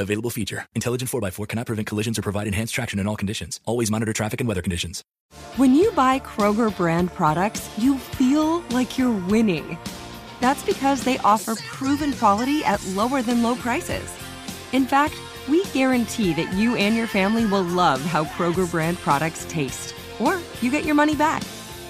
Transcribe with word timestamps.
Available 0.00 0.30
feature. 0.30 0.66
Intelligent 0.74 1.10
4x4 1.10 1.48
cannot 1.48 1.66
prevent 1.66 1.86
collisions 1.86 2.18
or 2.18 2.22
provide 2.22 2.48
enhanced 2.48 2.74
traction 2.74 2.98
in 2.98 3.06
all 3.06 3.16
conditions. 3.16 3.60
Always 3.64 3.90
monitor 3.90 4.12
traffic 4.12 4.40
and 4.40 4.48
weather 4.48 4.62
conditions. 4.62 5.04
When 5.56 5.74
you 5.74 5.92
buy 5.92 6.18
Kroger 6.18 6.76
brand 6.76 7.12
products, 7.14 7.70
you 7.78 7.98
feel 7.98 8.60
like 8.70 8.98
you're 8.98 9.26
winning. 9.28 9.78
That's 10.40 10.64
because 10.64 11.04
they 11.04 11.18
offer 11.18 11.54
proven 11.54 12.12
quality 12.12 12.64
at 12.64 12.84
lower 12.88 13.22
than 13.22 13.42
low 13.42 13.54
prices. 13.54 14.12
In 14.72 14.84
fact, 14.84 15.14
we 15.48 15.64
guarantee 15.66 16.34
that 16.34 16.52
you 16.54 16.74
and 16.76 16.96
your 16.96 17.06
family 17.06 17.46
will 17.46 17.62
love 17.62 18.00
how 18.00 18.24
Kroger 18.24 18.68
brand 18.68 18.98
products 18.98 19.46
taste, 19.48 19.94
or 20.18 20.40
you 20.60 20.70
get 20.72 20.84
your 20.84 20.96
money 20.96 21.14
back. 21.14 21.42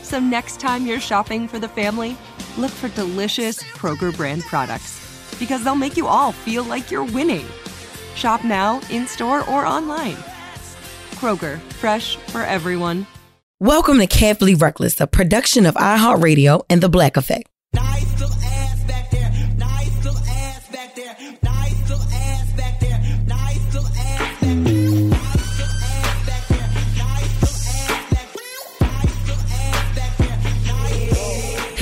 So 0.02 0.20
next 0.20 0.60
time 0.60 0.86
you're 0.86 1.00
shopping 1.00 1.48
for 1.48 1.58
the 1.58 1.68
family, 1.68 2.18
look 2.58 2.70
for 2.70 2.88
delicious 2.88 3.62
Kroger 3.62 4.14
brand 4.14 4.42
products 4.42 5.00
because 5.38 5.64
they'll 5.64 5.74
make 5.74 5.96
you 5.96 6.06
all 6.06 6.32
feel 6.32 6.64
like 6.64 6.90
you're 6.90 7.04
winning. 7.04 7.46
Shop 8.14 8.44
now, 8.44 8.80
in 8.90 9.06
store, 9.06 9.48
or 9.48 9.66
online. 9.66 10.16
Kroger, 11.14 11.58
fresh 11.80 12.16
for 12.16 12.42
everyone. 12.42 13.06
Welcome 13.60 13.98
to 13.98 14.06
Carefully 14.06 14.54
Reckless, 14.54 15.00
a 15.00 15.06
production 15.06 15.64
of 15.64 15.74
iHeartRadio 15.76 16.64
and 16.68 16.82
The 16.82 16.88
Black 16.88 17.16
Effect. 17.16 17.48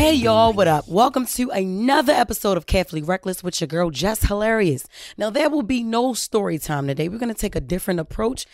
Hey 0.02 0.14
y'all, 0.14 0.52
what 0.52 0.66
up? 0.66 0.88
Welcome 0.88 1.26
to 1.26 1.50
another 1.50 2.12
episode 2.12 2.56
of 2.56 2.66
Carefully 2.66 3.02
Reckless 3.02 3.44
with 3.44 3.60
your 3.60 3.68
girl 3.68 3.90
Jess 3.90 4.24
Hilarious. 4.24 4.84
Now 5.16 5.30
there 5.30 5.48
will 5.48 5.62
be 5.62 5.84
no 5.84 6.12
story 6.12 6.58
time 6.58 6.88
today. 6.88 7.08
We're 7.08 7.20
gonna 7.20 7.34
take 7.34 7.54
a 7.54 7.60
different 7.60 8.00
approach. 8.00 8.44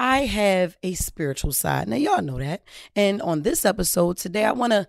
I 0.00 0.22
have 0.22 0.76
a 0.82 0.94
spiritual 0.94 1.52
side. 1.52 1.86
Now 1.86 1.94
y'all 1.94 2.22
know 2.22 2.40
that. 2.40 2.64
And 2.96 3.22
on 3.22 3.42
this 3.42 3.64
episode 3.64 4.16
today, 4.16 4.44
I 4.44 4.50
wanna 4.50 4.88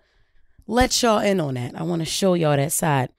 let 0.66 1.00
y'all 1.04 1.20
in 1.20 1.38
on 1.38 1.54
that. 1.54 1.76
I 1.78 1.84
wanna 1.84 2.04
show 2.04 2.34
y'all 2.34 2.56
that 2.56 2.72
side. 2.72 3.10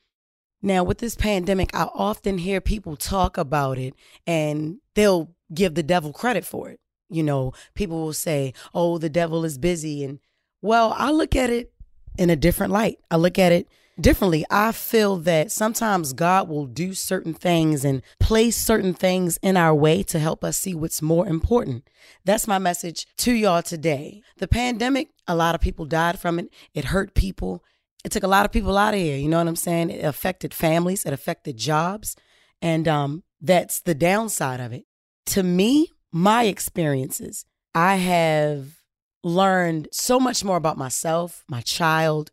Now, 0.61 0.83
with 0.83 0.97
this 0.97 1.15
pandemic, 1.15 1.73
I 1.73 1.83
often 1.93 2.37
hear 2.37 2.59
people 2.59 2.97
talk 2.97 3.37
about 3.37 3.77
it 3.77 3.93
and 4.27 4.79
they'll 4.95 5.33
give 5.53 5.75
the 5.75 5.83
devil 5.83 6.11
credit 6.11 6.43
for 6.43 6.69
it. 6.69 6.81
You 7.09 7.23
know, 7.23 7.53
people 7.75 8.01
will 8.01 8.11
say, 8.11 8.53
oh, 8.73 8.97
the 8.97 9.09
devil 9.09 9.45
is 9.45 9.57
busy. 9.57 10.03
And 10.03 10.19
well, 10.61 10.93
I 10.97 11.11
look 11.11 11.33
at 11.33 11.49
it 11.49 11.71
in 12.19 12.29
a 12.29 12.35
different 12.35 12.73
light. 12.73 12.99
I 13.09 13.15
look 13.15 13.39
at 13.39 13.53
it 13.53 13.67
differently. 13.99 14.45
I 14.49 14.71
feel 14.73 15.17
that 15.17 15.51
sometimes 15.51 16.13
God 16.13 16.49
will 16.49 16.65
do 16.65 16.93
certain 16.93 17.33
things 17.33 17.85
and 17.85 18.01
place 18.19 18.57
certain 18.57 18.93
things 18.93 19.37
in 19.41 19.57
our 19.57 19.73
way 19.73 20.03
to 20.03 20.19
help 20.19 20.43
us 20.43 20.57
see 20.57 20.75
what's 20.75 21.01
more 21.01 21.27
important. 21.27 21.87
That's 22.25 22.47
my 22.47 22.59
message 22.59 23.07
to 23.17 23.33
y'all 23.33 23.61
today. 23.61 24.21
The 24.37 24.47
pandemic, 24.47 25.09
a 25.27 25.35
lot 25.35 25.55
of 25.55 25.61
people 25.61 25.85
died 25.85 26.19
from 26.19 26.39
it. 26.39 26.49
It 26.73 26.85
hurt 26.85 27.13
people. 27.13 27.63
It 28.03 28.11
took 28.11 28.23
a 28.23 28.27
lot 28.27 28.45
of 28.45 28.51
people 28.51 28.77
out 28.77 28.93
of 28.93 28.99
here. 28.99 29.17
You 29.17 29.29
know 29.29 29.37
what 29.37 29.47
I'm 29.47 29.55
saying? 29.55 29.89
It 29.89 30.03
affected 30.03 30.53
families, 30.53 31.05
it 31.05 31.13
affected 31.13 31.57
jobs. 31.57 32.15
And 32.61 32.87
um, 32.87 33.23
that's 33.41 33.79
the 33.81 33.95
downside 33.95 34.59
of 34.59 34.73
it. 34.73 34.85
To 35.27 35.43
me, 35.43 35.93
my 36.11 36.43
experiences, 36.43 37.45
I 37.73 37.95
have 37.95 38.78
learned 39.23 39.87
so 39.91 40.19
much 40.19 40.43
more 40.43 40.57
about 40.57 40.77
myself, 40.77 41.43
my 41.47 41.61
child. 41.61 42.31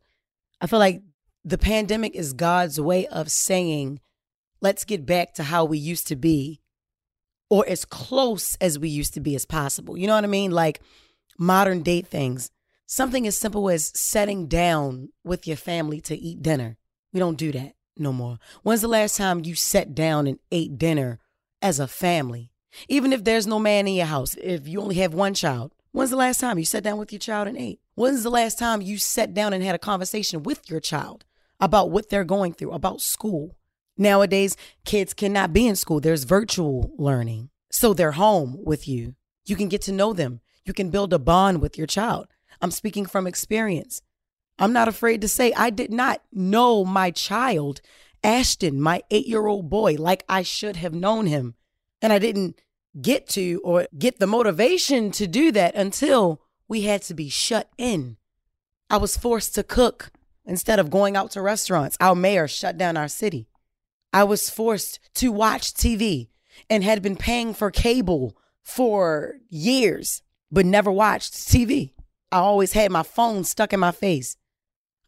I 0.60 0.66
feel 0.66 0.78
like 0.78 1.02
the 1.44 1.58
pandemic 1.58 2.14
is 2.14 2.32
God's 2.32 2.80
way 2.80 3.06
of 3.06 3.30
saying, 3.30 4.00
let's 4.60 4.84
get 4.84 5.06
back 5.06 5.34
to 5.34 5.44
how 5.44 5.64
we 5.64 5.78
used 5.78 6.08
to 6.08 6.16
be 6.16 6.60
or 7.48 7.64
as 7.69 7.84
close 7.84 8.56
as 8.60 8.78
we 8.78 8.88
used 8.88 9.14
to 9.14 9.20
be 9.20 9.34
as 9.34 9.44
possible. 9.44 9.97
You 9.97 10.06
know 10.06 10.14
what 10.14 10.24
I 10.24 10.28
mean? 10.28 10.50
Like 10.50 10.80
modern 11.38 11.82
day 11.82 12.02
things. 12.02 12.50
Something 12.86 13.26
as 13.26 13.36
simple 13.36 13.68
as 13.68 13.92
setting 13.98 14.47
down 14.47 15.10
with 15.24 15.47
your 15.47 15.56
family 15.56 16.00
to 16.03 16.16
eat 16.16 16.42
dinner. 16.42 16.76
We 17.12 17.20
don't 17.20 17.38
do 17.38 17.53
that 17.53 17.74
no 17.97 18.12
more. 18.12 18.38
When's 18.62 18.82
the 18.82 18.88
last 18.88 19.16
time 19.16 19.44
you 19.44 19.54
sat 19.54 19.94
down 19.94 20.26
and 20.26 20.38
ate 20.53 20.78
dinner 20.78 21.18
as 21.60 21.80
a 21.80 21.88
family? 21.88 22.50
Even 22.88 23.12
if 23.12 23.24
there's 23.24 23.47
no 23.47 23.58
man 23.58 23.88
in 23.88 23.94
your 23.94 24.06
house, 24.06 24.34
if 24.34 24.68
you 24.68 24.80
only 24.80 24.97
have 24.97 25.14
one 25.14 25.34
child, 25.34 25.72
when's 25.97 26.11
the 26.11 26.17
last 26.17 26.41
time 26.41 26.59
you 26.59 26.65
sat 26.67 26.83
down 26.83 26.99
with 26.99 27.11
your 27.11 27.19
child 27.19 27.49
and 27.49 27.57
ate? 27.57 27.81
When's 27.95 28.23
the 28.23 28.29
last 28.29 28.59
time 28.59 28.83
you 28.83 28.99
sat 28.99 29.33
down 29.33 29.55
and 29.55 29.65
had 29.65 29.75
a 29.75 29.79
conversation 29.79 30.43
with 30.43 30.69
your 30.69 30.79
child 30.79 31.25
about 31.59 31.91
what 31.91 32.11
they're 32.11 32.23
going 32.23 32.53
through, 32.53 32.73
about 32.73 33.01
school? 33.01 33.57
Nowadays, 33.97 34.59
kids 34.84 35.15
cannot 35.15 35.55
be 35.55 35.67
in 35.67 35.75
school. 35.75 36.01
There's 36.01 36.25
virtual 36.25 36.93
learning. 36.99 37.49
So 37.71 37.95
they're 37.95 38.12
home 38.12 38.59
with 38.62 38.87
you. 38.87 39.15
You 39.47 39.57
can 39.57 39.69
get 39.69 39.81
to 39.83 39.93
know 39.93 40.12
them. 40.12 40.43
You 40.67 40.75
can 40.75 40.91
build 40.91 41.15
a 41.15 41.19
bond 41.19 41.62
with 41.62 41.79
your 41.79 41.87
child. 41.87 42.27
I'm 42.61 42.71
speaking 42.71 43.07
from 43.07 43.27
experience. 43.27 44.03
I'm 44.59 44.75
not 44.75 44.89
afraid 44.89 45.23
to 45.23 45.28
say 45.28 45.55
I 45.55 45.71
did 45.71 45.91
not 45.91 46.21
know 46.31 46.84
my 46.84 47.11
child, 47.11 47.81
Ashton, 48.23 48.83
my 48.83 49.03
eight 49.11 49.27
year 49.27 49.47
old 49.47 49.71
boy, 49.71 49.95
like 49.99 50.25
I 50.28 50.43
should 50.43 50.77
have 50.77 50.95
known 50.95 51.25
him. 51.25 51.55
And 52.03 52.13
I 52.13 52.19
didn't 52.19 52.61
get 53.01 53.29
to 53.31 53.61
or 53.65 53.87
get 53.99 54.19
the 54.19 54.27
motivation 54.27 55.11
to 55.12 55.27
do 55.27 55.53
that 55.53 55.75
until 55.75 56.41
we 56.69 56.83
had 56.83 57.03
to 57.03 57.15
be 57.15 57.29
shut 57.29 57.71
in. 57.79 58.17
I 58.89 58.97
was 58.97 59.17
forced 59.17 59.55
to 59.57 59.62
cook 59.62 60.11
instead 60.45 60.79
of 60.79 60.91
going 60.91 61.17
out 61.17 61.33
to 61.33 61.43
restaurants. 61.43 61.97
Our 62.01 62.15
mayor 62.15 62.49
shut 62.49 62.79
down 62.79 62.97
our 62.97 63.09
city. 63.09 63.49
I 64.12 64.25
was 64.25 64.49
forced 64.49 65.01
to 65.17 65.31
watch 65.31 65.75
TV 65.75 66.29
and 66.71 66.83
had 66.83 67.03
been 67.03 67.17
paying 67.17 67.53
for 67.53 67.71
cable 67.71 68.37
for 68.62 69.34
years, 69.49 70.23
but 70.51 70.65
never 70.65 70.91
watched 70.91 71.34
TV. 71.34 71.93
I 72.33 72.39
always 72.39 72.73
had 72.73 72.91
my 72.91 73.03
phone 73.03 73.45
stuck 73.45 73.73
in 73.73 73.81
my 73.81 73.93
face. 73.93 74.37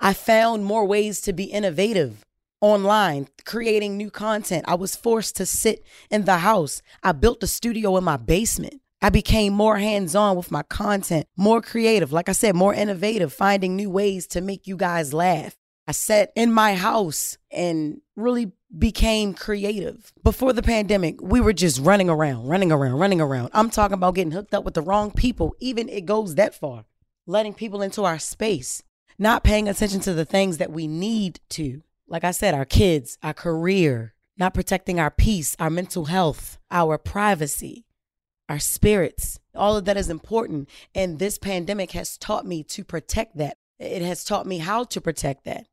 I 0.00 0.12
found 0.12 0.64
more 0.64 0.84
ways 0.84 1.20
to 1.22 1.32
be 1.32 1.44
innovative 1.44 2.24
online, 2.60 3.28
creating 3.44 3.96
new 3.96 4.10
content. 4.10 4.64
I 4.68 4.74
was 4.74 4.96
forced 4.96 5.36
to 5.36 5.46
sit 5.46 5.84
in 6.10 6.24
the 6.24 6.38
house. 6.38 6.82
I 7.02 7.12
built 7.12 7.42
a 7.42 7.46
studio 7.46 7.96
in 7.96 8.04
my 8.04 8.16
basement. 8.16 8.80
I 9.00 9.10
became 9.10 9.52
more 9.52 9.78
hands 9.78 10.16
on 10.16 10.36
with 10.36 10.50
my 10.50 10.64
content, 10.64 11.26
more 11.36 11.62
creative. 11.62 12.12
Like 12.12 12.28
I 12.28 12.32
said, 12.32 12.56
more 12.56 12.74
innovative, 12.74 13.32
finding 13.32 13.76
new 13.76 13.90
ways 13.90 14.26
to 14.28 14.40
make 14.40 14.66
you 14.66 14.76
guys 14.76 15.14
laugh. 15.14 15.54
I 15.86 15.92
sat 15.92 16.32
in 16.34 16.52
my 16.52 16.74
house 16.74 17.38
and 17.50 18.00
really 18.16 18.52
became 18.76 19.34
creative. 19.34 20.12
Before 20.22 20.52
the 20.52 20.62
pandemic, 20.62 21.22
we 21.22 21.40
were 21.40 21.52
just 21.52 21.80
running 21.80 22.10
around, 22.10 22.46
running 22.46 22.72
around, 22.72 22.98
running 22.98 23.20
around. 23.20 23.50
I'm 23.54 23.70
talking 23.70 23.94
about 23.94 24.16
getting 24.16 24.32
hooked 24.32 24.52
up 24.52 24.64
with 24.64 24.74
the 24.74 24.82
wrong 24.82 25.10
people. 25.12 25.54
Even 25.60 25.88
it 25.88 26.04
goes 26.04 26.34
that 26.34 26.54
far. 26.54 26.84
Letting 27.26 27.54
people 27.54 27.82
into 27.82 28.04
our 28.04 28.18
space, 28.18 28.82
not 29.18 29.44
paying 29.44 29.68
attention 29.68 30.00
to 30.00 30.12
the 30.12 30.24
things 30.24 30.58
that 30.58 30.72
we 30.72 30.86
need 30.86 31.40
to. 31.50 31.82
Like 32.08 32.24
I 32.24 32.30
said, 32.30 32.54
our 32.54 32.64
kids, 32.64 33.18
our 33.22 33.34
career, 33.34 34.14
not 34.38 34.54
protecting 34.54 34.98
our 34.98 35.10
peace, 35.10 35.54
our 35.58 35.68
mental 35.68 36.06
health, 36.06 36.58
our 36.70 36.96
privacy, 36.96 37.84
our 38.48 38.58
spirits. 38.58 39.38
All 39.54 39.76
of 39.76 39.84
that 39.84 39.96
is 39.96 40.08
important. 40.08 40.68
And 40.94 41.18
this 41.18 41.38
pandemic 41.38 41.92
has 41.92 42.16
taught 42.16 42.46
me 42.46 42.62
to 42.64 42.84
protect 42.84 43.36
that. 43.36 43.56
It 43.78 44.02
has 44.02 44.24
taught 44.24 44.46
me 44.46 44.58
how 44.58 44.84
to 44.84 45.00
protect 45.00 45.44
that. 45.44 45.66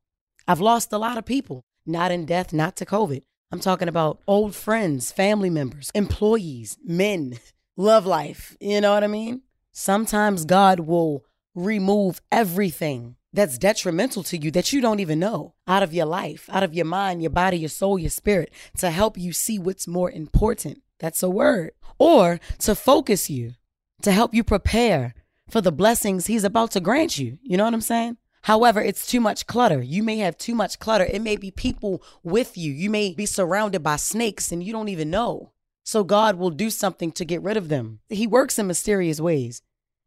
I've 0.48 0.60
lost 0.60 0.92
a 0.92 0.98
lot 0.98 1.18
of 1.18 1.26
people, 1.26 1.64
not 1.86 2.12
in 2.12 2.26
death, 2.26 2.52
not 2.52 2.76
to 2.78 2.86
COVID. 2.86 3.24
I'm 3.52 3.60
talking 3.60 3.88
about 3.88 4.20
old 4.28 4.56
friends, 4.56 5.12
family 5.12 5.50
members, 5.50 5.92
employees, 5.96 6.78
men, 6.84 7.40
love 7.78 8.06
life. 8.06 8.58
You 8.60 8.82
know 8.82 8.94
what 8.94 9.04
I 9.04 9.08
mean? 9.08 9.42
Sometimes 9.72 10.46
God 10.46 10.82
will 10.82 11.24
remove 11.54 12.22
everything 12.32 13.16
that's 13.36 13.58
detrimental 13.58 14.24
to 14.24 14.38
you 14.38 14.52
that 14.52 14.74
you 14.74 14.82
don't 14.82 15.00
even 15.00 15.20
know 15.20 15.54
out 15.68 15.84
of 15.84 15.94
your 15.94 16.06
life, 16.06 16.50
out 16.52 16.64
of 16.64 16.74
your 16.74 16.86
mind, 16.86 17.22
your 17.22 17.32
body, 17.32 17.58
your 17.58 17.70
soul, 17.70 18.00
your 18.00 18.10
spirit 18.10 18.52
to 18.78 18.90
help 18.90 19.18
you 19.18 19.34
see 19.34 19.60
what's 19.60 19.88
more 19.88 20.10
important. 20.10 20.82
That's 21.00 21.22
a 21.22 21.30
word. 21.30 21.72
Or 22.00 22.40
to 22.60 22.76
focus 22.76 23.30
you, 23.30 23.54
to 24.02 24.12
help 24.12 24.34
you 24.34 24.44
prepare 24.44 25.14
for 25.50 25.62
the 25.62 25.72
blessings 25.72 26.28
he's 26.28 26.44
about 26.44 26.72
to 26.72 26.80
grant 26.80 27.18
you. 27.18 27.38
You 27.44 27.58
know 27.58 27.66
what 27.66 27.74
I'm 27.74 27.82
saying? 27.82 28.18
However, 28.44 28.82
it's 28.82 29.08
too 29.08 29.20
much 29.20 29.48
clutter. 29.48 29.82
You 29.82 30.04
may 30.04 30.18
have 30.18 30.38
too 30.38 30.54
much 30.54 30.78
clutter. 30.80 31.06
It 31.06 31.22
may 31.22 31.36
be 31.36 31.50
people 31.52 32.04
with 32.24 32.58
you. 32.58 32.72
You 32.72 32.90
may 32.90 33.14
be 33.14 33.26
surrounded 33.26 33.82
by 33.82 33.96
snakes 33.96 34.52
and 34.52 34.64
you 34.64 34.72
don't 34.72 34.90
even 34.90 35.10
know. 35.10 35.52
So 35.84 36.04
God 36.04 36.38
will 36.38 36.52
do 36.52 36.70
something 36.70 37.12
to 37.14 37.26
get 37.26 37.42
rid 37.42 37.58
of 37.58 37.70
them. 37.70 38.00
He 38.10 38.28
works 38.28 38.60
in 38.60 38.68
mysterious 38.68 39.20
ways. 39.20 39.62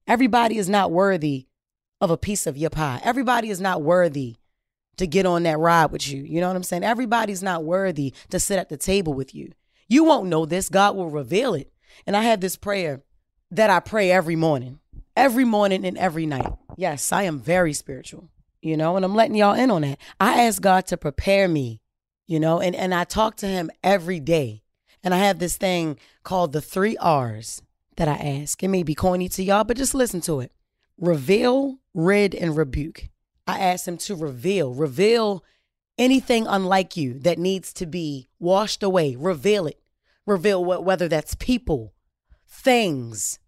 Everybody 0.07 0.57
is 0.57 0.69
not 0.69 0.91
worthy 0.91 1.49
of 2.01 2.11
a 2.11 2.17
piece 2.17 2.47
of 2.47 2.57
your 2.57 2.71
pie. 2.71 3.01
Everybody 3.03 3.51
is 3.51 3.61
not 3.61 3.83
worthy 3.83 4.37
to 4.97 5.07
get 5.07 5.27
on 5.27 5.45
that 5.45 5.59
ride 5.59 5.91
with 5.91 6.09
you. 6.09 6.23
You 6.23 6.41
know 6.41 6.49
what 6.49 6.57
I'm 6.57 6.63
saying? 6.63 6.85
Everybody's 6.85 7.43
not 7.43 7.65
worthy 7.65 8.15
to 8.31 8.41
sit 8.41 8.59
at 8.59 8.69
the 8.69 8.77
table 8.77 9.15
with 9.15 9.35
you. 9.35 9.53
You 9.89 10.05
won't 10.05 10.29
know 10.29 10.45
this. 10.45 10.69
God 10.69 10.97
will 10.97 11.11
reveal 11.11 11.55
it. 11.55 11.73
And 12.07 12.17
I 12.17 12.23
have 12.23 12.41
this 12.41 12.57
prayer 12.57 13.03
that 13.51 13.71
I 13.71 13.81
pray 13.81 14.11
every 14.11 14.37
morning, 14.37 14.81
every 15.17 15.45
morning 15.45 15.85
and 15.85 15.97
every 15.97 16.27
night. 16.27 16.53
Yes, 16.77 17.13
I 17.13 17.23
am 17.23 17.41
very 17.41 17.73
spiritual, 17.73 18.29
you 18.61 18.77
know, 18.77 18.97
and 18.97 19.05
I'm 19.05 19.15
letting 19.15 19.37
y'all 19.37 19.55
in 19.55 19.71
on 19.71 19.83
that. 19.83 19.99
I 20.21 20.43
ask 20.43 20.61
God 20.61 20.87
to 20.89 20.97
prepare 20.97 21.49
me, 21.49 21.81
you 22.27 22.39
know, 22.39 22.61
and, 22.61 22.77
and 22.77 22.95
I 22.95 23.05
talk 23.05 23.37
to 23.37 23.47
Him 23.47 23.71
every 23.83 24.21
day. 24.21 24.63
And 25.03 25.15
I 25.15 25.19
have 25.19 25.39
this 25.39 25.57
thing 25.57 25.97
called 26.25 26.53
the 26.53 26.61
three 26.61 26.97
R's 26.99 27.63
that 27.97 28.09
I 28.09 28.17
ask. 28.17 28.63
It 28.63 28.69
may 28.69 28.83
be 28.83 28.95
corny 28.95 29.29
to 29.31 29.43
y'all, 29.43 29.65
but 29.65 29.77
just 29.77 29.95
listen 29.95 30.21
to 30.23 30.41
it 30.41 30.53
reveal, 30.99 31.79
rid, 31.99 32.33
and 32.35 32.57
rebuke. 32.57 33.09
I 33.47 33.59
ask 33.59 33.89
him 33.89 33.99
to 33.99 34.15
reveal, 34.15 34.73
reveal 34.73 35.45
anything 35.99 36.47
unlike 36.47 36.97
you 36.97 37.19
that 37.21 37.39
needs 37.39 37.73
to 37.75 37.87
be 37.87 38.29
washed 38.39 38.85
away. 38.85 39.17
Reveal 39.17 39.67
it. 39.67 39.81
Reveal 40.25 40.65
what, 40.65 40.85
whether 40.85 41.09
that's 41.09 41.35
people, 41.35 41.95
things, 42.47 43.41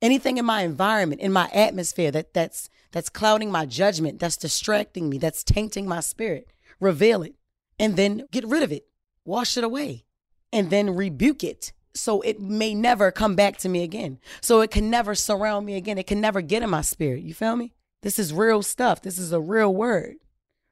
anything 0.00 0.38
in 0.38 0.44
my 0.44 0.62
environment, 0.62 1.20
in 1.20 1.32
my 1.32 1.50
atmosphere 1.52 2.10
that 2.12 2.32
that's 2.32 2.70
that's 2.92 3.08
clouding 3.08 3.50
my 3.50 3.66
judgment, 3.66 4.18
that's 4.18 4.36
distracting 4.36 5.08
me, 5.08 5.18
that's 5.18 5.44
tainting 5.44 5.86
my 5.86 6.00
spirit. 6.00 6.48
Reveal 6.80 7.22
it, 7.22 7.34
and 7.78 7.96
then 7.96 8.26
get 8.30 8.46
rid 8.46 8.62
of 8.62 8.72
it. 8.72 8.86
Wash 9.24 9.56
it 9.56 9.64
away, 9.64 10.04
and 10.52 10.70
then 10.70 10.94
rebuke 10.94 11.44
it 11.44 11.72
so 11.94 12.20
it 12.22 12.40
may 12.40 12.74
never 12.74 13.10
come 13.10 13.34
back 13.34 13.58
to 13.58 13.68
me 13.68 13.82
again. 13.82 14.18
So 14.40 14.60
it 14.60 14.70
can 14.70 14.88
never 14.88 15.14
surround 15.14 15.66
me 15.66 15.76
again. 15.76 15.98
It 15.98 16.06
can 16.06 16.20
never 16.20 16.40
get 16.40 16.62
in 16.62 16.70
my 16.70 16.80
spirit. 16.80 17.22
You 17.22 17.34
feel 17.34 17.56
me? 17.56 17.74
This 18.02 18.18
is 18.18 18.32
real 18.32 18.62
stuff. 18.62 19.00
This 19.00 19.18
is 19.18 19.32
a 19.32 19.40
real 19.40 19.74
word. 19.74 20.16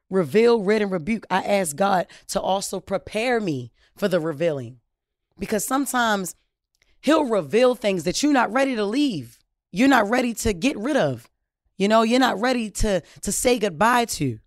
Reveal, 0.09 0.61
rid, 0.61 0.81
and 0.81 0.91
rebuke. 0.91 1.25
I 1.29 1.41
ask 1.41 1.75
God 1.75 2.07
to 2.27 2.41
also 2.41 2.79
prepare 2.79 3.39
me 3.39 3.71
for 3.95 4.07
the 4.07 4.19
revealing. 4.19 4.79
Because 5.39 5.65
sometimes 5.65 6.35
He'll 7.01 7.25
reveal 7.25 7.73
things 7.73 8.03
that 8.03 8.21
you're 8.21 8.31
not 8.31 8.53
ready 8.53 8.75
to 8.75 8.85
leave. 8.85 9.39
You're 9.71 9.87
not 9.87 10.09
ready 10.09 10.33
to 10.35 10.53
get 10.53 10.77
rid 10.77 10.95
of. 10.95 11.29
You 11.77 11.87
know, 11.87 12.03
you're 12.03 12.19
not 12.19 12.39
ready 12.39 12.69
to 12.69 13.01
to 13.21 13.31
say 13.31 13.57
goodbye 13.57 14.05
to, 14.05 14.39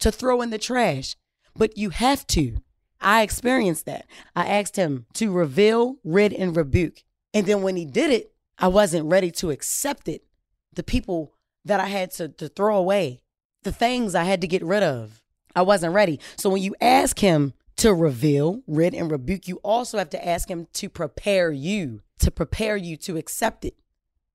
to 0.00 0.10
throw 0.10 0.42
in 0.42 0.50
the 0.50 0.58
trash. 0.58 1.16
But 1.54 1.78
you 1.78 1.90
have 1.90 2.26
to. 2.28 2.56
I 3.00 3.22
experienced 3.22 3.86
that. 3.86 4.06
I 4.34 4.46
asked 4.46 4.76
him 4.76 5.06
to 5.14 5.32
reveal, 5.32 5.96
rid, 6.02 6.32
and 6.32 6.56
rebuke. 6.56 7.04
And 7.32 7.46
then 7.46 7.62
when 7.62 7.76
he 7.76 7.84
did 7.84 8.10
it, 8.10 8.32
I 8.58 8.68
wasn't 8.68 9.10
ready 9.10 9.30
to 9.32 9.50
accept 9.50 10.08
it. 10.08 10.24
The 10.74 10.82
people 10.82 11.32
that 11.70 11.80
I 11.80 11.86
had 11.86 12.10
to, 12.12 12.28
to 12.28 12.48
throw 12.48 12.76
away, 12.76 13.20
the 13.62 13.70
things 13.70 14.14
I 14.16 14.24
had 14.24 14.40
to 14.40 14.48
get 14.48 14.64
rid 14.64 14.82
of, 14.82 15.22
I 15.54 15.62
wasn't 15.62 15.94
ready. 15.94 16.18
So 16.36 16.50
when 16.50 16.62
you 16.62 16.74
ask 16.80 17.20
him 17.20 17.54
to 17.76 17.94
reveal, 17.94 18.62
rid, 18.66 18.92
and 18.92 19.08
rebuke, 19.08 19.46
you 19.46 19.60
also 19.62 19.96
have 19.96 20.10
to 20.10 20.28
ask 20.28 20.50
him 20.50 20.66
to 20.74 20.88
prepare 20.88 21.52
you, 21.52 22.02
to 22.18 22.32
prepare 22.32 22.76
you 22.76 22.96
to 22.98 23.16
accept 23.16 23.64
it. 23.64 23.74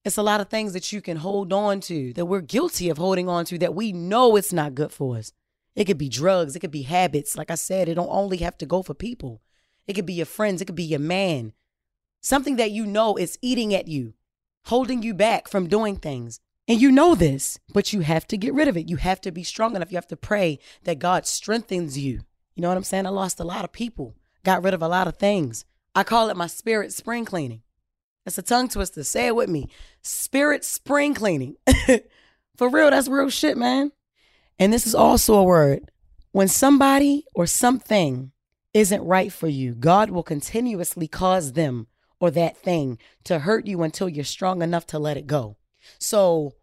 It's 0.06 0.18
a 0.18 0.24
lot 0.24 0.40
of 0.40 0.50
things 0.50 0.72
that 0.74 0.94
you 0.94 1.02
can 1.02 1.18
hold 1.18 1.52
on 1.52 1.82
to 1.82 2.14
that 2.14 2.26
we're 2.26 2.40
guilty 2.40 2.90
of 2.90 2.98
holding 2.98 3.28
on 3.28 3.44
to 3.46 3.58
that 3.58 3.76
we 3.76 3.92
know 3.92 4.38
it's 4.38 4.54
not 4.54 4.74
good 4.74 4.94
for 4.94 5.18
us. 5.18 5.34
It 5.76 5.86
could 5.86 5.98
be 5.98 6.08
drugs. 6.08 6.56
It 6.56 6.62
could 6.62 6.72
be 6.72 6.84
habits. 6.84 7.38
Like 7.38 7.52
I 7.52 7.56
said, 7.56 7.90
it 7.90 7.96
don't 7.96 8.08
only 8.10 8.38
have 8.38 8.58
to 8.60 8.66
go 8.66 8.82
for 8.82 8.94
people. 8.94 9.42
It 9.88 9.94
could 9.94 10.06
be 10.06 10.14
your 10.14 10.26
friends. 10.26 10.62
It 10.62 10.66
could 10.66 10.76
be 10.76 10.84
your 10.84 11.00
man. 11.00 11.52
Something 12.22 12.56
that 12.56 12.72
you 12.72 12.86
know 12.86 13.18
is 13.18 13.38
eating 13.42 13.74
at 13.74 13.90
you, 13.90 14.14
holding 14.66 15.04
you 15.04 15.14
back 15.14 15.50
from 15.50 15.68
doing 15.68 15.98
things. 15.98 16.40
And 16.68 16.82
you 16.82 16.92
know 16.92 17.14
this, 17.14 17.60
but 17.74 17.94
you 17.94 18.02
have 18.02 18.28
to 18.28 18.38
get 18.38 18.54
rid 18.54 18.68
of 18.68 18.76
it. 18.76 18.90
You 18.90 18.98
have 18.98 19.22
to 19.22 19.32
be 19.32 19.44
strong 19.44 19.76
enough. 19.76 19.92
You 19.92 19.98
have 19.98 20.08
to 20.08 20.18
pray 20.18 20.60
that 20.84 21.00
God 21.00 21.28
strengthens 21.28 21.98
you. 21.98 22.22
You 22.56 22.62
know 22.62 22.70
what 22.70 22.78
I'm 22.78 22.84
saying? 22.84 23.06
I 23.06 23.10
lost 23.10 23.40
a 23.40 23.44
lot 23.44 23.66
of 23.66 23.72
people, 23.72 24.16
got 24.44 24.64
rid 24.64 24.74
of 24.74 24.82
a 24.82 24.88
lot 24.88 25.08
of 25.08 25.18
things. 25.18 25.66
I 25.94 26.04
call 26.04 26.30
it 26.30 26.38
my 26.38 26.48
spirit 26.48 26.92
spring 26.92 27.24
cleaning. 27.24 27.62
That's 28.24 28.40
a 28.40 28.42
tongue 28.42 28.70
twister. 28.70 29.04
Say 29.04 29.28
it 29.28 29.36
with 29.36 29.50
me. 29.50 29.70
Spirit 30.02 30.66
spring 30.66 31.14
cleaning. 31.14 31.58
For 32.56 32.70
real, 32.70 32.90
that's 32.90 33.08
real 33.08 33.30
shit, 33.30 33.58
man. 33.58 33.92
And 34.58 34.74
this 34.74 34.88
is 34.88 34.96
also 34.96 35.36
a 35.36 35.44
word. 35.44 35.92
When 36.32 36.48
somebody 36.48 37.26
or 37.36 37.46
something 37.46 38.32
isn't 38.74 39.04
right 39.04 39.32
for 39.32 39.48
you, 39.48 39.74
God 39.74 40.10
will 40.10 40.24
continuously 40.24 41.08
cause 41.08 41.54
them 41.54 41.88
or 42.20 42.32
that 42.32 42.58
thing 42.58 42.98
to 43.26 43.40
hurt 43.40 43.68
you 43.68 43.84
until 43.84 44.10
you're 44.10 44.26
strong 44.26 44.62
enough 44.62 44.86
to 44.88 45.00
let 45.00 45.18
it 45.18 45.28
go. 45.28 45.58
So 46.00 46.54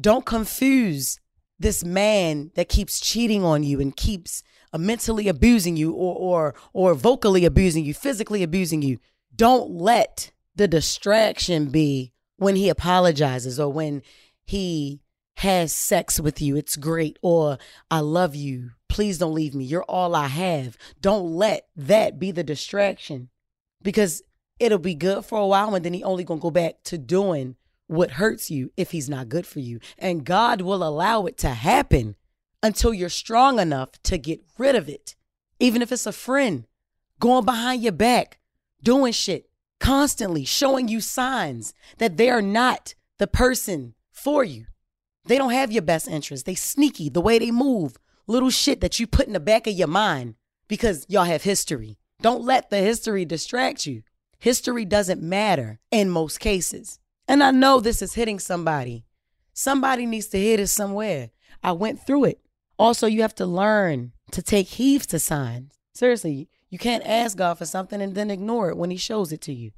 don't 0.00 0.24
confuse 0.26 1.18
this 1.58 1.84
man 1.84 2.50
that 2.54 2.68
keeps 2.68 3.00
cheating 3.00 3.44
on 3.44 3.62
you 3.62 3.80
and 3.80 3.94
keeps 3.94 4.42
uh, 4.72 4.78
mentally 4.78 5.28
abusing 5.28 5.76
you 5.76 5.92
or 5.92 6.14
or 6.16 6.54
or 6.72 6.94
vocally 6.94 7.44
abusing 7.44 7.84
you, 7.84 7.94
physically 7.94 8.42
abusing 8.42 8.82
you. 8.82 8.98
Don't 9.34 9.70
let 9.70 10.30
the 10.56 10.68
distraction 10.68 11.70
be 11.70 12.12
when 12.36 12.56
he 12.56 12.68
apologizes 12.68 13.60
or 13.60 13.72
when 13.72 14.02
he 14.44 15.00
has 15.36 15.72
sex 15.72 16.20
with 16.20 16.40
you. 16.40 16.56
It's 16.56 16.76
great. 16.76 17.18
Or 17.22 17.58
I 17.90 18.00
love 18.00 18.34
you. 18.34 18.72
Please 18.88 19.18
don't 19.18 19.34
leave 19.34 19.54
me. 19.54 19.64
You're 19.64 19.84
all 19.84 20.14
I 20.14 20.26
have. 20.26 20.76
Don't 21.00 21.32
let 21.32 21.68
that 21.76 22.18
be 22.18 22.30
the 22.30 22.42
distraction 22.42 23.30
because 23.82 24.22
it'll 24.58 24.78
be 24.78 24.94
good 24.94 25.24
for 25.24 25.38
a 25.38 25.46
while 25.46 25.74
and 25.74 25.84
then 25.84 25.94
he 25.94 26.04
only 26.04 26.24
going 26.24 26.40
to 26.40 26.42
go 26.42 26.50
back 26.50 26.82
to 26.84 26.98
doing 26.98 27.56
what 27.90 28.12
hurts 28.12 28.50
you 28.52 28.70
if 28.76 28.92
he's 28.92 29.10
not 29.10 29.28
good 29.28 29.44
for 29.44 29.58
you. 29.58 29.80
And 29.98 30.24
God 30.24 30.60
will 30.60 30.84
allow 30.84 31.26
it 31.26 31.36
to 31.38 31.48
happen 31.48 32.14
until 32.62 32.94
you're 32.94 33.08
strong 33.08 33.58
enough 33.58 34.00
to 34.04 34.16
get 34.16 34.40
rid 34.58 34.76
of 34.76 34.88
it. 34.88 35.16
Even 35.58 35.82
if 35.82 35.90
it's 35.90 36.06
a 36.06 36.12
friend 36.12 36.66
going 37.18 37.44
behind 37.44 37.82
your 37.82 37.92
back, 37.92 38.38
doing 38.80 39.12
shit 39.12 39.50
constantly, 39.80 40.44
showing 40.44 40.86
you 40.86 41.00
signs 41.00 41.74
that 41.98 42.16
they 42.16 42.30
are 42.30 42.42
not 42.42 42.94
the 43.18 43.26
person 43.26 43.94
for 44.12 44.44
you. 44.44 44.66
They 45.24 45.36
don't 45.36 45.52
have 45.52 45.72
your 45.72 45.82
best 45.82 46.06
interest. 46.06 46.46
They 46.46 46.54
sneaky, 46.54 47.08
the 47.08 47.20
way 47.20 47.40
they 47.40 47.50
move, 47.50 47.96
little 48.28 48.50
shit 48.50 48.80
that 48.82 49.00
you 49.00 49.06
put 49.08 49.26
in 49.26 49.32
the 49.32 49.40
back 49.40 49.66
of 49.66 49.74
your 49.74 49.88
mind 49.88 50.36
because 50.68 51.06
y'all 51.08 51.24
have 51.24 51.42
history. 51.42 51.98
Don't 52.22 52.44
let 52.44 52.70
the 52.70 52.78
history 52.78 53.24
distract 53.24 53.84
you. 53.84 54.02
History 54.38 54.84
doesn't 54.84 55.20
matter 55.20 55.80
in 55.90 56.08
most 56.08 56.38
cases. 56.38 56.99
And 57.30 57.44
I 57.44 57.52
know 57.52 57.78
this 57.78 58.02
is 58.02 58.14
hitting 58.14 58.40
somebody. 58.40 59.04
Somebody 59.52 60.04
needs 60.04 60.26
to 60.30 60.36
hear 60.36 60.56
this 60.56 60.72
somewhere. 60.72 61.30
I 61.62 61.70
went 61.70 62.04
through 62.04 62.24
it. 62.24 62.40
Also, 62.76 63.06
you 63.06 63.22
have 63.22 63.36
to 63.36 63.46
learn 63.46 64.10
to 64.32 64.42
take 64.42 64.66
heed 64.66 65.02
to 65.02 65.20
signs. 65.20 65.78
Seriously, 65.94 66.48
you 66.70 66.78
can't 66.80 67.06
ask 67.06 67.38
God 67.38 67.56
for 67.56 67.66
something 67.66 68.02
and 68.02 68.16
then 68.16 68.32
ignore 68.32 68.68
it 68.70 68.76
when 68.76 68.90
He 68.90 68.96
shows 68.96 69.30
it 69.30 69.40
to 69.42 69.52
you. 69.52 69.70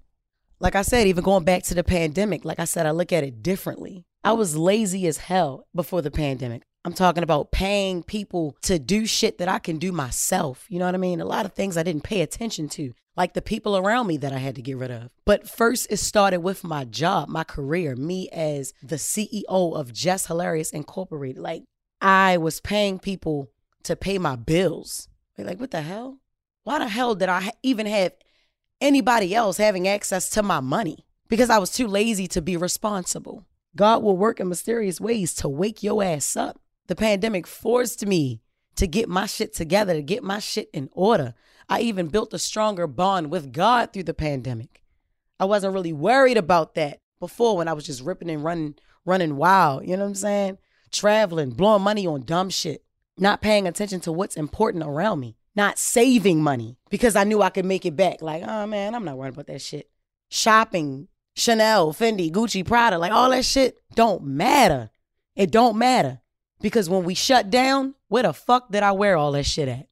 Like 0.60 0.74
I 0.74 0.80
said, 0.80 1.06
even 1.06 1.22
going 1.22 1.44
back 1.44 1.62
to 1.64 1.74
the 1.74 1.84
pandemic, 1.84 2.46
like 2.46 2.58
I 2.58 2.64
said, 2.64 2.86
I 2.86 2.90
look 2.90 3.12
at 3.12 3.22
it 3.22 3.42
differently. 3.42 4.06
I 4.24 4.32
was 4.32 4.56
lazy 4.56 5.06
as 5.06 5.18
hell 5.18 5.66
before 5.74 6.00
the 6.00 6.10
pandemic. 6.10 6.62
I'm 6.86 6.94
talking 6.94 7.22
about 7.22 7.52
paying 7.52 8.02
people 8.02 8.56
to 8.62 8.78
do 8.78 9.04
shit 9.04 9.36
that 9.36 9.48
I 9.48 9.58
can 9.58 9.76
do 9.76 9.92
myself. 9.92 10.64
You 10.70 10.78
know 10.78 10.86
what 10.86 10.94
I 10.94 10.98
mean? 10.98 11.20
A 11.20 11.26
lot 11.26 11.44
of 11.44 11.52
things 11.52 11.76
I 11.76 11.82
didn't 11.82 12.04
pay 12.04 12.22
attention 12.22 12.70
to, 12.70 12.94
like 13.16 13.34
the 13.34 13.42
people 13.42 13.76
around 13.76 14.06
me 14.06 14.16
that 14.18 14.32
I 14.32 14.38
had 14.38 14.54
to 14.56 14.62
get 14.62 14.76
rid 14.76 14.90
of. 14.90 15.10
But 15.24 15.48
first, 15.48 15.86
it 15.90 15.98
started 15.98 16.40
with 16.40 16.64
my 16.64 16.84
job, 16.84 17.28
my 17.28 17.44
career, 17.44 17.94
me 17.94 18.28
as 18.30 18.72
the 18.82 18.96
CEO 18.96 19.44
of 19.48 19.92
Jess 19.92 20.26
Hilarious 20.26 20.70
Incorporated. 20.70 21.42
Like, 21.42 21.64
I 22.00 22.36
was 22.38 22.60
paying 22.60 22.98
people 22.98 23.50
to 23.84 23.96
pay 23.96 24.18
my 24.18 24.36
bills. 24.36 25.08
Like, 25.36 25.60
what 25.60 25.70
the 25.70 25.82
hell? 25.82 26.20
Why 26.64 26.78
the 26.78 26.88
hell 26.88 27.14
did 27.14 27.28
I 27.28 27.52
even 27.62 27.86
have 27.86 28.12
anybody 28.80 29.34
else 29.34 29.56
having 29.56 29.88
access 29.88 30.30
to 30.30 30.42
my 30.42 30.60
money? 30.60 31.04
Because 31.28 31.50
I 31.50 31.58
was 31.58 31.70
too 31.70 31.86
lazy 31.86 32.26
to 32.28 32.42
be 32.42 32.56
responsible. 32.56 33.44
God 33.74 34.02
will 34.02 34.16
work 34.16 34.38
in 34.38 34.48
mysterious 34.48 35.00
ways 35.00 35.34
to 35.34 35.48
wake 35.48 35.82
your 35.82 36.02
ass 36.02 36.36
up. 36.36 36.60
The 36.88 36.94
pandemic 36.94 37.46
forced 37.46 38.04
me 38.06 38.42
to 38.76 38.86
get 38.86 39.08
my 39.08 39.26
shit 39.26 39.54
together, 39.54 39.94
to 39.94 40.02
get 40.02 40.22
my 40.22 40.38
shit 40.38 40.68
in 40.72 40.88
order. 40.92 41.34
I 41.68 41.80
even 41.80 42.08
built 42.08 42.34
a 42.34 42.38
stronger 42.38 42.86
bond 42.86 43.30
with 43.30 43.52
God 43.52 43.92
through 43.92 44.04
the 44.04 44.14
pandemic. 44.14 44.82
I 45.40 45.44
wasn't 45.44 45.74
really 45.74 45.92
worried 45.92 46.36
about 46.36 46.74
that 46.74 47.00
before 47.20 47.56
when 47.56 47.68
I 47.68 47.72
was 47.72 47.84
just 47.84 48.02
ripping 48.02 48.30
and 48.30 48.44
running, 48.44 48.76
running 49.04 49.36
wild. 49.36 49.82
You 49.82 49.96
know 49.96 50.04
what 50.04 50.10
I'm 50.10 50.14
saying? 50.14 50.58
traveling, 50.92 51.50
blowing 51.50 51.82
money 51.82 52.06
on 52.06 52.22
dumb 52.22 52.50
shit, 52.50 52.84
not 53.18 53.40
paying 53.40 53.66
attention 53.66 54.00
to 54.00 54.12
what's 54.12 54.36
important 54.36 54.84
around 54.84 55.18
me, 55.18 55.36
not 55.56 55.78
saving 55.78 56.42
money 56.42 56.76
because 56.90 57.16
I 57.16 57.24
knew 57.24 57.42
I 57.42 57.50
could 57.50 57.64
make 57.64 57.84
it 57.84 57.96
back. 57.96 58.22
Like, 58.22 58.44
oh 58.46 58.66
man, 58.66 58.94
I'm 58.94 59.04
not 59.04 59.16
worried 59.16 59.34
about 59.34 59.48
that 59.48 59.62
shit. 59.62 59.90
Shopping, 60.30 61.08
Chanel, 61.34 61.92
Fendi, 61.92 62.30
Gucci, 62.30 62.64
Prada, 62.64 62.98
like 62.98 63.12
all 63.12 63.30
that 63.30 63.44
shit 63.44 63.78
don't 63.94 64.22
matter. 64.22 64.90
It 65.34 65.50
don't 65.50 65.76
matter. 65.76 66.20
Because 66.60 66.88
when 66.88 67.04
we 67.04 67.14
shut 67.14 67.50
down, 67.50 67.94
where 68.08 68.22
the 68.22 68.32
fuck 68.32 68.70
did 68.70 68.82
I 68.82 68.92
wear 68.92 69.16
all 69.16 69.32
that 69.32 69.46
shit 69.46 69.68
at? 69.68 69.88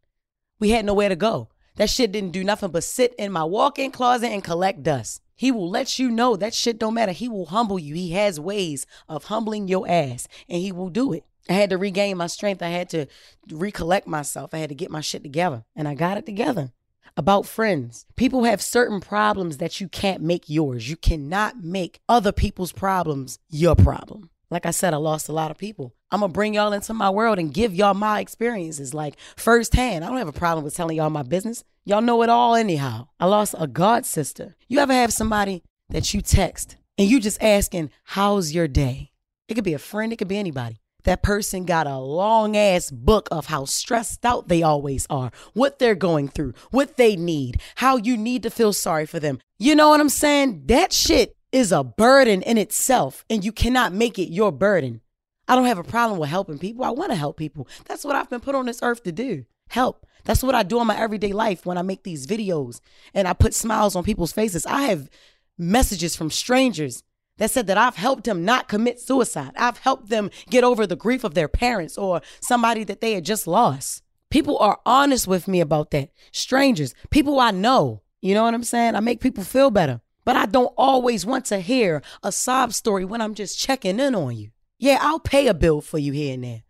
We 0.60 0.70
had 0.70 0.84
nowhere 0.84 1.08
to 1.08 1.16
go. 1.16 1.48
That 1.80 1.88
shit 1.88 2.12
didn't 2.12 2.32
do 2.32 2.44
nothing 2.44 2.72
but 2.72 2.84
sit 2.84 3.14
in 3.14 3.32
my 3.32 3.42
walk-in 3.42 3.90
closet 3.90 4.26
and 4.26 4.44
collect 4.44 4.82
dust. 4.82 5.22
He 5.34 5.50
will 5.50 5.70
let 5.70 5.98
you 5.98 6.10
know 6.10 6.36
that 6.36 6.52
shit 6.52 6.78
don't 6.78 6.92
matter. 6.92 7.12
He 7.12 7.26
will 7.26 7.46
humble 7.46 7.78
you. 7.78 7.94
He 7.94 8.10
has 8.10 8.38
ways 8.38 8.84
of 9.08 9.24
humbling 9.24 9.66
your 9.66 9.88
ass, 9.88 10.28
and 10.46 10.60
he 10.60 10.72
will 10.72 10.90
do 10.90 11.14
it. 11.14 11.24
I 11.48 11.54
had 11.54 11.70
to 11.70 11.78
regain 11.78 12.18
my 12.18 12.26
strength. 12.26 12.62
I 12.62 12.68
had 12.68 12.90
to 12.90 13.06
recollect 13.50 14.06
myself. 14.06 14.52
I 14.52 14.58
had 14.58 14.68
to 14.68 14.74
get 14.74 14.90
my 14.90 15.00
shit 15.00 15.22
together, 15.22 15.64
and 15.74 15.88
I 15.88 15.94
got 15.94 16.18
it 16.18 16.26
together. 16.26 16.72
About 17.16 17.46
friends. 17.46 18.04
People 18.14 18.44
have 18.44 18.60
certain 18.60 19.00
problems 19.00 19.56
that 19.56 19.80
you 19.80 19.88
can't 19.88 20.22
make 20.22 20.50
yours. 20.50 20.90
You 20.90 20.96
cannot 20.96 21.64
make 21.64 22.02
other 22.10 22.30
people's 22.30 22.72
problems 22.72 23.38
your 23.48 23.74
problem. 23.74 24.28
Like 24.50 24.66
I 24.66 24.70
said, 24.70 24.92
I 24.92 24.98
lost 24.98 25.30
a 25.30 25.32
lot 25.32 25.50
of 25.50 25.56
people. 25.56 25.94
I'm 26.10 26.20
gonna 26.20 26.32
bring 26.32 26.54
y'all 26.54 26.72
into 26.72 26.92
my 26.92 27.08
world 27.08 27.38
and 27.38 27.54
give 27.54 27.74
y'all 27.74 27.94
my 27.94 28.20
experiences, 28.20 28.92
like 28.92 29.16
firsthand. 29.36 30.04
I 30.04 30.08
don't 30.08 30.18
have 30.18 30.28
a 30.28 30.32
problem 30.32 30.64
with 30.64 30.74
telling 30.74 30.96
y'all 30.96 31.08
my 31.08 31.22
business. 31.22 31.64
Y'all 31.86 32.02
know 32.02 32.22
it 32.22 32.28
all 32.28 32.54
anyhow. 32.54 33.08
I 33.18 33.24
lost 33.26 33.54
a 33.58 33.66
god 33.66 34.04
sister. 34.04 34.54
You 34.68 34.80
ever 34.80 34.92
have 34.92 35.12
somebody 35.12 35.62
that 35.88 36.12
you 36.12 36.20
text 36.20 36.76
and 36.98 37.08
you 37.08 37.20
just 37.20 37.42
asking, 37.42 37.90
How's 38.04 38.52
your 38.52 38.68
day? 38.68 39.12
It 39.48 39.54
could 39.54 39.64
be 39.64 39.72
a 39.72 39.78
friend, 39.78 40.12
it 40.12 40.16
could 40.16 40.28
be 40.28 40.36
anybody. 40.36 40.80
That 41.04 41.22
person 41.22 41.64
got 41.64 41.86
a 41.86 41.96
long 41.96 42.54
ass 42.54 42.90
book 42.90 43.28
of 43.30 43.46
how 43.46 43.64
stressed 43.64 44.26
out 44.26 44.48
they 44.48 44.62
always 44.62 45.06
are, 45.08 45.30
what 45.54 45.78
they're 45.78 45.94
going 45.94 46.28
through, 46.28 46.52
what 46.70 46.98
they 46.98 47.16
need, 47.16 47.62
how 47.76 47.96
you 47.96 48.18
need 48.18 48.42
to 48.42 48.50
feel 48.50 48.74
sorry 48.74 49.06
for 49.06 49.18
them. 49.18 49.38
You 49.58 49.74
know 49.74 49.88
what 49.88 50.00
I'm 50.00 50.10
saying? 50.10 50.64
That 50.66 50.92
shit 50.92 51.34
is 51.50 51.72
a 51.72 51.82
burden 51.82 52.42
in 52.42 52.58
itself, 52.58 53.24
and 53.30 53.42
you 53.42 53.52
cannot 53.52 53.94
make 53.94 54.18
it 54.18 54.30
your 54.30 54.52
burden. 54.52 55.00
I 55.48 55.56
don't 55.56 55.64
have 55.64 55.78
a 55.78 55.82
problem 55.82 56.20
with 56.20 56.28
helping 56.28 56.58
people. 56.58 56.84
I 56.84 56.90
want 56.90 57.10
to 57.10 57.16
help 57.16 57.38
people. 57.38 57.66
That's 57.86 58.04
what 58.04 58.14
I've 58.14 58.28
been 58.28 58.40
put 58.40 58.54
on 58.54 58.66
this 58.66 58.82
earth 58.82 59.02
to 59.04 59.12
do 59.12 59.46
help. 59.70 60.06
That's 60.24 60.42
what 60.42 60.54
I 60.54 60.62
do 60.62 60.80
in 60.80 60.86
my 60.86 60.98
everyday 60.98 61.32
life 61.32 61.66
when 61.66 61.78
I 61.78 61.82
make 61.82 62.02
these 62.02 62.26
videos 62.26 62.80
and 63.14 63.26
I 63.26 63.32
put 63.32 63.54
smiles 63.54 63.96
on 63.96 64.04
people's 64.04 64.32
faces. 64.32 64.66
I 64.66 64.82
have 64.82 65.10
messages 65.58 66.16
from 66.16 66.30
strangers 66.30 67.02
that 67.38 67.50
said 67.50 67.66
that 67.66 67.78
I've 67.78 67.96
helped 67.96 68.24
them 68.24 68.44
not 68.44 68.68
commit 68.68 69.00
suicide. 69.00 69.52
I've 69.56 69.78
helped 69.78 70.08
them 70.08 70.30
get 70.50 70.62
over 70.62 70.86
the 70.86 70.96
grief 70.96 71.24
of 71.24 71.34
their 71.34 71.48
parents 71.48 71.96
or 71.96 72.20
somebody 72.40 72.84
that 72.84 73.00
they 73.00 73.14
had 73.14 73.24
just 73.24 73.46
lost. 73.46 74.02
People 74.30 74.58
are 74.58 74.78
honest 74.86 75.26
with 75.26 75.48
me 75.48 75.60
about 75.60 75.90
that. 75.90 76.10
Strangers, 76.32 76.94
people 77.10 77.40
I 77.40 77.50
know. 77.50 78.02
You 78.20 78.34
know 78.34 78.44
what 78.44 78.54
I'm 78.54 78.62
saying? 78.62 78.94
I 78.94 79.00
make 79.00 79.20
people 79.20 79.42
feel 79.42 79.70
better. 79.70 80.00
But 80.24 80.36
I 80.36 80.46
don't 80.46 80.72
always 80.76 81.24
want 81.24 81.46
to 81.46 81.60
hear 81.60 82.02
a 82.22 82.30
sob 82.30 82.74
story 82.74 83.04
when 83.04 83.20
I'm 83.20 83.34
just 83.34 83.58
checking 83.58 83.98
in 83.98 84.14
on 84.14 84.36
you. 84.36 84.50
Yeah, 84.78 84.98
I'll 85.00 85.18
pay 85.18 85.46
a 85.46 85.54
bill 85.54 85.80
for 85.80 85.98
you 85.98 86.12
here 86.12 86.34
and 86.34 86.44
there. 86.44 86.62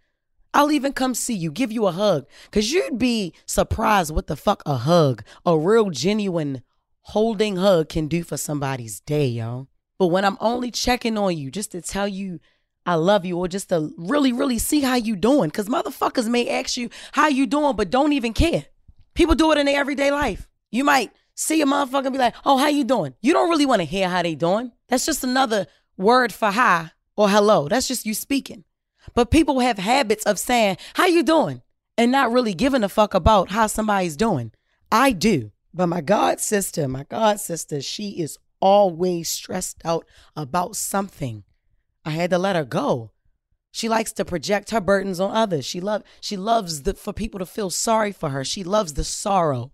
I'll 0.52 0.72
even 0.72 0.92
come 0.92 1.14
see 1.14 1.34
you, 1.34 1.50
give 1.50 1.70
you 1.70 1.86
a 1.86 1.92
hug, 1.92 2.26
because 2.44 2.72
you'd 2.72 2.98
be 2.98 3.32
surprised 3.46 4.12
what 4.14 4.26
the 4.26 4.36
fuck 4.36 4.62
a 4.66 4.76
hug, 4.76 5.22
a 5.46 5.56
real 5.56 5.90
genuine 5.90 6.62
holding 7.02 7.56
hug 7.56 7.88
can 7.88 8.08
do 8.08 8.22
for 8.22 8.36
somebody's 8.36 9.00
day, 9.00 9.26
yo. 9.26 9.68
But 9.98 10.08
when 10.08 10.24
I'm 10.24 10.38
only 10.40 10.70
checking 10.70 11.18
on 11.18 11.36
you 11.36 11.50
just 11.50 11.72
to 11.72 11.80
tell 11.80 12.08
you 12.08 12.40
I 12.86 12.94
love 12.94 13.24
you 13.24 13.36
or 13.36 13.46
just 13.46 13.68
to 13.68 13.92
really, 13.98 14.32
really 14.32 14.58
see 14.58 14.80
how 14.80 14.96
you 14.96 15.14
doing, 15.14 15.50
because 15.50 15.68
motherfuckers 15.68 16.28
may 16.28 16.48
ask 16.48 16.76
you 16.76 16.90
how 17.12 17.28
you 17.28 17.46
doing, 17.46 17.76
but 17.76 17.90
don't 17.90 18.12
even 18.12 18.32
care. 18.32 18.66
People 19.14 19.34
do 19.34 19.52
it 19.52 19.58
in 19.58 19.66
their 19.66 19.78
everyday 19.78 20.10
life. 20.10 20.48
You 20.70 20.84
might 20.84 21.12
see 21.34 21.60
a 21.60 21.66
motherfucker 21.66 22.06
and 22.06 22.12
be 22.12 22.18
like, 22.18 22.34
oh, 22.44 22.56
how 22.56 22.68
you 22.68 22.84
doing? 22.84 23.14
You 23.20 23.32
don't 23.32 23.50
really 23.50 23.66
want 23.66 23.80
to 23.80 23.84
hear 23.84 24.08
how 24.08 24.22
they 24.22 24.34
doing. 24.34 24.72
That's 24.88 25.06
just 25.06 25.22
another 25.22 25.66
word 25.96 26.32
for 26.32 26.50
hi 26.50 26.92
or 27.16 27.28
hello. 27.28 27.68
That's 27.68 27.86
just 27.88 28.06
you 28.06 28.14
speaking. 28.14 28.64
But 29.14 29.30
people 29.30 29.60
have 29.60 29.78
habits 29.78 30.24
of 30.24 30.38
saying, 30.38 30.76
How 30.94 31.06
you 31.06 31.22
doing? 31.22 31.62
And 31.96 32.10
not 32.12 32.32
really 32.32 32.54
giving 32.54 32.84
a 32.84 32.88
fuck 32.88 33.14
about 33.14 33.50
how 33.50 33.66
somebody's 33.66 34.16
doing. 34.16 34.52
I 34.90 35.12
do. 35.12 35.52
But 35.72 35.88
my 35.88 36.00
God 36.00 36.40
sister, 36.40 36.88
my 36.88 37.04
God 37.04 37.40
sister, 37.40 37.80
she 37.80 38.20
is 38.20 38.38
always 38.60 39.28
stressed 39.28 39.80
out 39.84 40.06
about 40.34 40.76
something. 40.76 41.44
I 42.04 42.10
had 42.10 42.30
to 42.30 42.38
let 42.38 42.56
her 42.56 42.64
go. 42.64 43.12
She 43.72 43.88
likes 43.88 44.12
to 44.12 44.24
project 44.24 44.70
her 44.70 44.80
burdens 44.80 45.20
on 45.20 45.34
others. 45.34 45.64
She 45.64 45.80
love 45.80 46.02
she 46.20 46.36
loves 46.36 46.82
the, 46.82 46.94
for 46.94 47.12
people 47.12 47.38
to 47.38 47.46
feel 47.46 47.70
sorry 47.70 48.12
for 48.12 48.30
her. 48.30 48.44
She 48.44 48.64
loves 48.64 48.94
the 48.94 49.04
sorrow. 49.04 49.72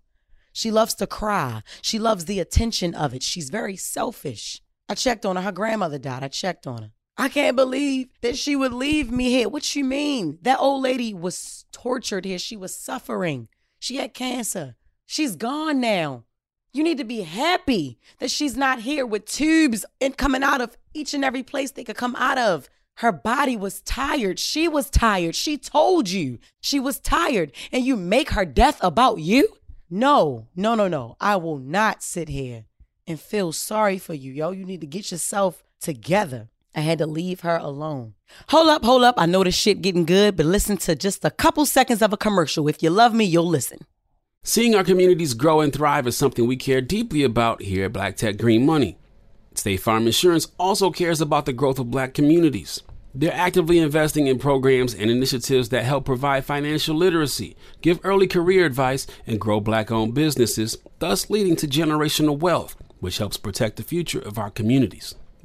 She 0.53 0.71
loves 0.71 0.93
to 0.95 1.07
cry. 1.07 1.61
She 1.81 1.99
loves 1.99 2.25
the 2.25 2.39
attention 2.39 2.93
of 2.93 3.13
it. 3.13 3.23
She's 3.23 3.49
very 3.49 3.75
selfish. 3.75 4.61
I 4.89 4.95
checked 4.95 5.25
on 5.25 5.35
her. 5.35 5.41
Her 5.41 5.51
grandmother 5.51 5.97
died. 5.97 6.23
I 6.23 6.27
checked 6.27 6.67
on 6.67 6.83
her. 6.83 6.91
I 7.17 7.29
can't 7.29 7.55
believe 7.55 8.09
that 8.21 8.37
she 8.37 8.55
would 8.55 8.73
leave 8.73 9.11
me 9.11 9.29
here. 9.31 9.49
What 9.49 9.75
you 9.75 9.83
mean? 9.83 10.37
That 10.43 10.59
old 10.59 10.83
lady 10.83 11.13
was 11.13 11.65
tortured 11.71 12.25
here. 12.25 12.37
She 12.37 12.55
was 12.55 12.75
suffering. 12.75 13.47
She 13.79 13.95
had 13.95 14.13
cancer. 14.13 14.75
She's 15.05 15.35
gone 15.35 15.81
now. 15.81 16.25
You 16.73 16.83
need 16.83 16.99
to 16.99 17.03
be 17.03 17.21
happy 17.21 17.97
that 18.19 18.29
she's 18.29 18.55
not 18.55 18.81
here 18.81 19.05
with 19.05 19.25
tubes 19.25 19.83
and 19.99 20.15
coming 20.15 20.43
out 20.43 20.61
of 20.61 20.77
each 20.93 21.15
and 21.15 21.25
every 21.25 21.41
place 21.41 21.71
they 21.71 21.83
could 21.83 21.95
come 21.95 22.15
out 22.17 22.37
of. 22.37 22.69
Her 22.97 23.11
body 23.11 23.57
was 23.57 23.81
tired. 23.81 24.37
She 24.37 24.67
was 24.67 24.89
tired. 24.89 25.35
She 25.35 25.57
told 25.57 26.09
you 26.09 26.37
she 26.59 26.79
was 26.79 26.99
tired. 26.99 27.51
And 27.71 27.83
you 27.83 27.95
make 27.95 28.31
her 28.31 28.45
death 28.45 28.77
about 28.81 29.19
you? 29.19 29.57
No, 29.89 30.47
no, 30.55 30.75
no, 30.75 30.87
no. 30.87 31.15
I 31.19 31.37
will 31.37 31.57
not 31.57 32.03
sit 32.03 32.29
here 32.29 32.65
and 33.07 33.19
feel 33.19 33.53
sorry 33.53 33.97
for 33.97 34.13
you, 34.13 34.31
yo. 34.31 34.51
You 34.51 34.65
need 34.65 34.81
to 34.81 34.87
get 34.87 35.11
yourself 35.11 35.63
together. 35.79 36.49
I 36.77 36.81
had 36.81 36.99
to 36.99 37.07
leave 37.07 37.39
her 37.39 37.57
alone. 37.57 38.13
Hold 38.49 38.69
up, 38.69 38.85
hold 38.85 39.03
up. 39.03 39.15
I 39.17 39.25
know 39.25 39.43
this 39.43 39.55
shit 39.55 39.81
getting 39.81 40.05
good, 40.05 40.37
but 40.37 40.45
listen 40.45 40.77
to 40.77 40.95
just 40.95 41.25
a 41.25 41.31
couple 41.31 41.65
seconds 41.65 42.03
of 42.03 42.13
a 42.13 42.17
commercial. 42.17 42.67
If 42.67 42.83
you 42.83 42.91
love 42.91 43.15
me, 43.15 43.25
you'll 43.25 43.47
listen. 43.47 43.79
Seeing 44.43 44.75
our 44.75 44.83
communities 44.83 45.33
grow 45.33 45.59
and 45.59 45.73
thrive 45.73 46.05
is 46.05 46.15
something 46.15 46.45
we 46.45 46.55
care 46.55 46.79
deeply 46.79 47.23
about 47.23 47.63
here 47.63 47.85
at 47.85 47.93
Black 47.93 48.15
Tech 48.15 48.37
Green 48.37 48.63
Money. 48.63 48.95
State 49.55 49.77
Farm 49.77 50.05
Insurance 50.05 50.49
also 50.59 50.91
cares 50.91 51.19
about 51.19 51.47
the 51.47 51.51
growth 51.51 51.79
of 51.79 51.89
black 51.89 52.13
communities. 52.13 52.83
They're 53.15 53.33
actively 53.33 53.79
investing 53.79 54.27
in 54.27 54.37
programs 54.37 54.93
and 54.93 55.09
initiatives 55.09 55.69
that 55.69 55.83
help 55.83 56.05
provide 56.05 56.45
financial 56.45 56.95
literacy, 56.95 57.57
give 57.81 57.99
early 58.03 58.27
career 58.27 58.67
advice, 58.67 59.07
and 59.25 59.41
grow 59.41 59.59
black 59.59 59.89
owned 59.89 60.13
businesses, 60.13 60.77
thus 60.99 61.27
leading 61.27 61.55
to 61.55 61.67
generational 61.67 62.37
wealth, 62.37 62.75
which 62.99 63.17
helps 63.17 63.37
protect 63.37 63.77
the 63.77 63.83
future 63.83 64.19
of 64.19 64.37
our 64.37 64.51
communities. 64.51 65.15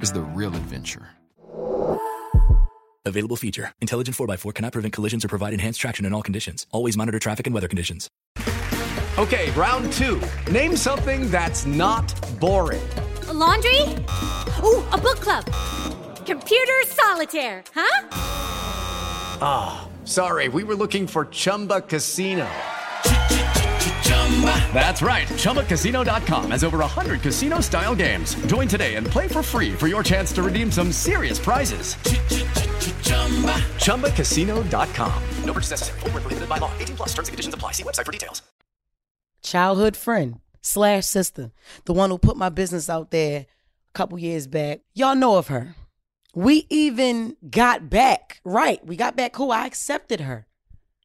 is 0.00 0.12
the 0.12 0.20
real 0.20 0.54
adventure. 0.54 1.08
Available 3.06 3.36
feature. 3.36 3.72
Intelligent 3.80 4.16
4x4 4.16 4.54
cannot 4.54 4.72
prevent 4.72 4.94
collisions 4.94 5.24
or 5.24 5.28
provide 5.28 5.52
enhanced 5.52 5.80
traction 5.80 6.04
in 6.04 6.12
all 6.12 6.22
conditions. 6.22 6.66
Always 6.70 6.96
monitor 6.96 7.18
traffic 7.18 7.46
and 7.46 7.54
weather 7.54 7.68
conditions. 7.68 8.10
Okay, 9.18 9.50
round 9.52 9.92
two. 9.92 10.20
Name 10.50 10.76
something 10.76 11.30
that's 11.30 11.66
not 11.66 12.14
boring. 12.38 12.86
A 13.28 13.32
laundry? 13.32 13.82
Ooh, 14.62 14.84
a 14.92 14.98
book 14.98 15.20
club. 15.20 15.44
Computer 16.26 16.80
solitaire, 16.86 17.64
huh? 17.74 18.08
Ah, 19.42 19.88
sorry, 20.04 20.48
we 20.48 20.62
were 20.64 20.76
looking 20.76 21.06
for 21.06 21.24
Chumba 21.26 21.80
Casino. 21.80 22.48
That's 24.72 25.02
right. 25.02 25.28
ChumbaCasino.com 25.28 26.50
has 26.52 26.64
over 26.64 26.78
100 26.78 27.20
casino 27.20 27.60
style 27.60 27.94
games. 27.94 28.34
Join 28.46 28.66
today 28.68 28.94
and 28.94 29.06
play 29.06 29.28
for 29.28 29.42
free 29.42 29.72
for 29.72 29.86
your 29.86 30.02
chance 30.02 30.32
to 30.32 30.42
redeem 30.42 30.70
some 30.72 30.92
serious 30.92 31.38
prizes. 31.38 31.96
ChumbaCasino.com. 33.84 35.22
No 35.44 35.52
purchase 35.52 35.70
necessary. 35.72 36.00
Where 36.00 36.12
prohibited 36.12 36.48
by 36.48 36.58
law. 36.58 36.72
18 36.78 36.96
plus 36.96 37.08
terms 37.10 37.28
and 37.28 37.32
conditions 37.34 37.54
apply. 37.54 37.72
See 37.72 37.82
website 37.82 38.06
for 38.06 38.12
details. 38.12 38.42
childhood 39.42 39.96
friend 39.96 40.40
slash 40.62 41.06
sister, 41.06 41.50
the 41.86 41.92
one 41.92 42.10
who 42.10 42.18
put 42.18 42.36
my 42.36 42.48
business 42.48 42.88
out 42.90 43.10
there 43.10 43.40
a 43.40 43.92
couple 43.94 44.18
years 44.18 44.46
back. 44.46 44.80
Y'all 44.94 45.14
know 45.16 45.36
of 45.36 45.48
her. 45.48 45.74
We 46.34 46.66
even 46.70 47.36
got 47.50 47.90
back 47.90 48.40
right. 48.44 48.84
We 48.86 48.96
got 48.96 49.16
back 49.16 49.32
cool. 49.32 49.50
I 49.50 49.66
accepted 49.66 50.20
her. 50.20 50.46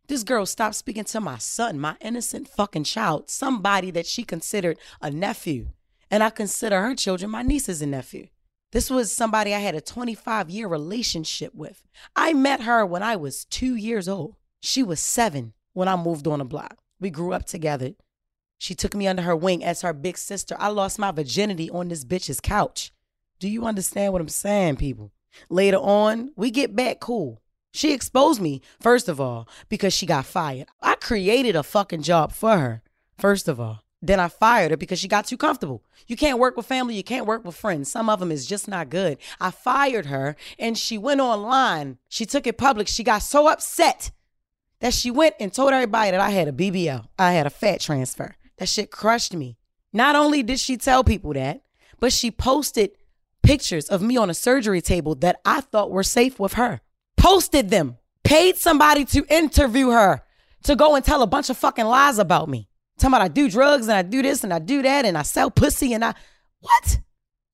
This 0.07 0.23
girl 0.23 0.45
stopped 0.45 0.75
speaking 0.75 1.03
to 1.05 1.19
my 1.19 1.37
son, 1.37 1.79
my 1.79 1.95
innocent 1.99 2.47
fucking 2.47 2.83
child, 2.83 3.29
somebody 3.29 3.89
that 3.91 4.05
she 4.05 4.23
considered 4.23 4.77
a 5.01 5.09
nephew. 5.09 5.69
And 6.11 6.21
I 6.21 6.29
consider 6.29 6.81
her 6.81 6.95
children 6.95 7.31
my 7.31 7.41
nieces 7.41 7.81
and 7.81 7.91
nephew. 7.91 8.27
This 8.71 8.91
was 8.91 9.11
somebody 9.11 9.53
I 9.53 9.59
had 9.59 9.73
a 9.73 9.81
25 9.81 10.49
year 10.49 10.67
relationship 10.67 11.55
with. 11.55 11.81
I 12.15 12.33
met 12.33 12.61
her 12.61 12.85
when 12.85 13.01
I 13.01 13.15
was 13.15 13.45
two 13.45 13.75
years 13.75 14.07
old. 14.07 14.35
She 14.61 14.83
was 14.83 14.99
seven 14.99 15.53
when 15.73 15.87
I 15.87 15.95
moved 15.95 16.27
on 16.27 16.39
the 16.39 16.45
block. 16.45 16.77
We 16.99 17.09
grew 17.09 17.33
up 17.33 17.45
together. 17.45 17.91
She 18.57 18.75
took 18.75 18.93
me 18.93 19.07
under 19.07 19.23
her 19.23 19.35
wing 19.35 19.63
as 19.63 19.81
her 19.81 19.93
big 19.93 20.17
sister. 20.17 20.55
I 20.59 20.67
lost 20.67 20.99
my 20.99 21.11
virginity 21.11 21.69
on 21.69 21.87
this 21.87 22.05
bitch's 22.05 22.39
couch. 22.39 22.91
Do 23.39 23.49
you 23.49 23.65
understand 23.65 24.13
what 24.13 24.21
I'm 24.21 24.29
saying, 24.29 24.77
people? 24.77 25.11
Later 25.49 25.77
on, 25.77 26.31
we 26.35 26.51
get 26.51 26.75
back 26.75 26.99
cool. 26.99 27.41
She 27.75 27.91
exposed 27.91 28.39
me, 28.39 28.61
first 28.79 29.09
of 29.09 29.19
all, 29.19 29.49
because 29.67 29.93
she 29.93 30.05
got 30.05 30.25
fired. 30.25 30.69
I 30.81 30.95
created 30.95 31.57
a 31.57 31.61
fucking 31.61 32.03
job 32.03 32.31
for 32.31 32.57
her, 32.57 32.81
first 33.17 33.49
of 33.49 33.59
all. 33.59 33.81
Then 34.01 34.17
I 34.17 34.29
fired 34.29 34.71
her 34.71 34.77
because 34.77 34.97
she 34.97 35.09
got 35.09 35.27
too 35.27 35.35
comfortable. 35.35 35.83
You 36.07 36.15
can't 36.15 36.39
work 36.39 36.55
with 36.55 36.67
family, 36.67 36.95
you 36.95 37.03
can't 37.03 37.25
work 37.25 37.43
with 37.43 37.53
friends. 37.53 37.91
Some 37.91 38.09
of 38.09 38.21
them 38.21 38.31
is 38.31 38.45
just 38.45 38.69
not 38.69 38.89
good. 38.89 39.17
I 39.41 39.51
fired 39.51 40.05
her 40.05 40.37
and 40.57 40.77
she 40.77 40.97
went 40.97 41.19
online. 41.19 41.97
She 42.07 42.25
took 42.25 42.47
it 42.47 42.57
public. 42.57 42.87
She 42.87 43.03
got 43.03 43.23
so 43.23 43.49
upset 43.49 44.11
that 44.79 44.93
she 44.93 45.11
went 45.11 45.35
and 45.41 45.51
told 45.51 45.73
everybody 45.73 46.11
that 46.11 46.21
I 46.21 46.29
had 46.29 46.47
a 46.47 46.53
BBL. 46.53 47.05
I 47.19 47.33
had 47.33 47.45
a 47.45 47.49
fat 47.49 47.81
transfer. 47.81 48.37
That 48.55 48.69
shit 48.69 48.89
crushed 48.89 49.33
me. 49.33 49.57
Not 49.91 50.15
only 50.15 50.43
did 50.43 50.61
she 50.61 50.77
tell 50.77 51.03
people 51.03 51.33
that, 51.33 51.63
but 51.99 52.13
she 52.13 52.31
posted 52.31 52.91
pictures 53.43 53.89
of 53.89 54.01
me 54.01 54.15
on 54.15 54.29
a 54.29 54.33
surgery 54.33 54.81
table 54.81 55.13
that 55.15 55.41
I 55.43 55.59
thought 55.59 55.91
were 55.91 56.03
safe 56.03 56.39
with 56.39 56.53
her. 56.53 56.79
Posted 57.17 57.69
them. 57.69 57.97
Paid 58.23 58.57
somebody 58.57 59.05
to 59.05 59.25
interview 59.29 59.89
her 59.89 60.23
to 60.63 60.75
go 60.75 60.95
and 60.95 61.05
tell 61.05 61.21
a 61.21 61.27
bunch 61.27 61.49
of 61.49 61.57
fucking 61.57 61.85
lies 61.85 62.17
about 62.17 62.49
me. 62.49 62.67
Talking 62.97 63.15
about 63.15 63.21
I 63.21 63.27
do 63.27 63.49
drugs 63.49 63.87
and 63.87 63.97
I 63.97 64.01
do 64.01 64.21
this 64.21 64.43
and 64.43 64.53
I 64.53 64.59
do 64.59 64.81
that 64.81 65.05
and 65.05 65.17
I 65.17 65.21
sell 65.21 65.51
pussy 65.51 65.93
and 65.93 66.03
I 66.03 66.13
what? 66.59 66.99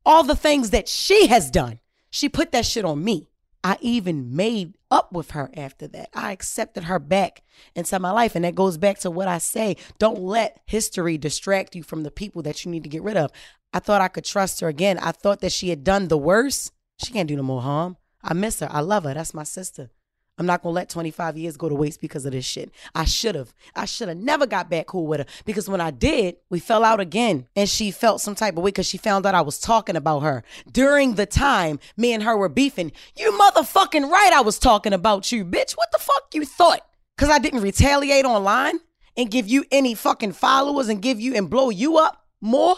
All 0.06 0.24
the 0.24 0.36
things 0.36 0.70
that 0.70 0.88
she 0.88 1.27
has 1.27 1.51
done. 1.51 1.80
She 2.10 2.30
put 2.30 2.51
that 2.51 2.65
shit 2.65 2.86
on 2.86 3.03
me. 3.03 3.27
I 3.63 3.77
even 3.82 4.36
made 4.36 4.77
up 4.89 5.12
with 5.13 5.32
her 5.32 5.51
after 5.56 5.88
that. 5.89 6.10
I 6.13 6.32
accepted 6.32 6.86
her 6.86 7.00
back 7.00 7.44
into 7.75 8.00
my 8.00 8.12
life. 8.12 8.36
And 8.36 8.44
that 8.44 8.56
goes 8.56 8.77
back 8.77 9.00
to 9.00 9.12
what 9.12 9.27
I 9.27 9.38
say. 9.38 9.77
Don't 10.00 10.20
let 10.20 10.62
history 10.65 11.18
distract 11.18 11.75
you 11.75 11.84
from 11.84 12.03
the 12.03 12.12
people 12.12 12.41
that 12.44 12.65
you 12.65 12.72
need 12.72 12.84
to 12.84 12.89
get 12.89 13.03
rid 13.03 13.18
of. 13.18 13.32
I 13.74 13.80
thought 13.80 14.01
I 14.01 14.08
could 14.08 14.25
trust 14.25 14.60
her 14.62 14.68
again. 14.68 14.98
I 15.00 15.12
thought 15.12 15.41
that 15.41 15.51
she 15.51 15.70
had 15.70 15.84
done 15.84 16.08
the 16.08 16.18
worst. 16.18 16.74
She 17.03 17.13
can't 17.13 17.27
do 17.27 17.36
no 17.36 17.44
more 17.44 17.62
harm. 17.62 17.98
I 18.23 18.33
miss 18.33 18.59
her. 18.59 18.69
I 18.71 18.81
love 18.81 19.03
her. 19.03 19.13
That's 19.13 19.33
my 19.33 19.43
sister. 19.43 19.89
I'm 20.37 20.45
not 20.45 20.63
gonna 20.63 20.73
let 20.73 20.89
25 20.89 21.37
years 21.37 21.55
go 21.55 21.69
to 21.69 21.75
waste 21.75 22.01
because 22.01 22.25
of 22.25 22.31
this 22.31 22.45
shit. 22.45 22.71
I 22.95 23.05
should 23.05 23.35
have. 23.35 23.53
I 23.75 23.85
should 23.85 24.07
have 24.07 24.17
never 24.17 24.47
got 24.47 24.69
back 24.69 24.87
cool 24.87 25.05
with 25.05 25.19
her 25.19 25.25
because 25.45 25.69
when 25.69 25.81
I 25.81 25.91
did, 25.91 26.37
we 26.49 26.59
fell 26.59 26.83
out 26.83 26.99
again, 26.99 27.47
and 27.55 27.69
she 27.69 27.91
felt 27.91 28.21
some 28.21 28.33
type 28.33 28.57
of 28.57 28.63
way 28.63 28.69
because 28.69 28.87
she 28.87 28.97
found 28.97 29.25
out 29.25 29.36
I 29.36 29.41
was 29.41 29.60
talking 29.60 29.95
about 29.95 30.21
her 30.21 30.43
during 30.71 31.13
the 31.13 31.27
time 31.27 31.79
me 31.95 32.12
and 32.13 32.23
her 32.23 32.36
were 32.36 32.49
beefing. 32.49 32.91
You 33.15 33.31
motherfucking 33.34 34.10
right, 34.10 34.31
I 34.34 34.41
was 34.41 34.57
talking 34.57 34.93
about 34.93 35.31
you, 35.31 35.45
bitch. 35.45 35.73
What 35.73 35.91
the 35.91 35.99
fuck 35.99 36.34
you 36.34 36.45
thought? 36.45 36.88
Cause 37.17 37.29
I 37.29 37.38
didn't 37.38 37.62
retaliate 37.62 38.25
online 38.25 38.79
and 39.15 39.29
give 39.29 39.47
you 39.47 39.65
any 39.69 39.93
fucking 39.93 40.31
followers 40.31 40.88
and 40.88 41.03
give 41.03 41.19
you 41.19 41.36
and 41.36 41.51
blow 41.51 41.69
you 41.69 41.99
up 41.99 42.25
more? 42.39 42.77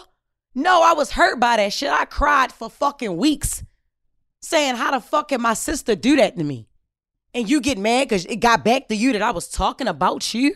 No, 0.53 0.83
I 0.83 0.93
was 0.93 1.11
hurt 1.11 1.39
by 1.39 1.55
that 1.57 1.71
shit. 1.71 1.89
I 1.89 2.03
cried 2.05 2.51
for 2.51 2.69
fucking 2.69 3.15
weeks 3.15 3.63
saying, 4.43 4.75
How 4.75 4.91
the 4.91 4.99
fuck 4.99 5.29
can 5.29 5.41
my 5.41 5.53
sister 5.53 5.95
do 5.95 6.15
that 6.17 6.37
to 6.37 6.43
me? 6.43 6.67
And 7.33 7.49
you 7.49 7.61
get 7.61 7.77
mad 7.77 8.09
because 8.09 8.25
it 8.25 8.37
got 8.37 8.63
back 8.63 8.89
to 8.89 8.95
you 8.95 9.13
that 9.13 9.21
I 9.21 9.31
was 9.31 9.47
talking 9.47 9.87
about 9.87 10.33
you 10.33 10.55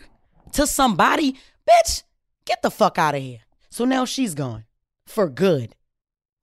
to 0.52 0.66
somebody? 0.66 1.36
Bitch, 1.68 2.04
get 2.44 2.62
the 2.62 2.70
fuck 2.70 2.98
out 2.98 3.14
of 3.14 3.22
here. 3.22 3.40
So 3.70 3.84
now 3.84 4.04
she's 4.04 4.34
gone 4.34 4.64
for 5.06 5.28
good, 5.28 5.74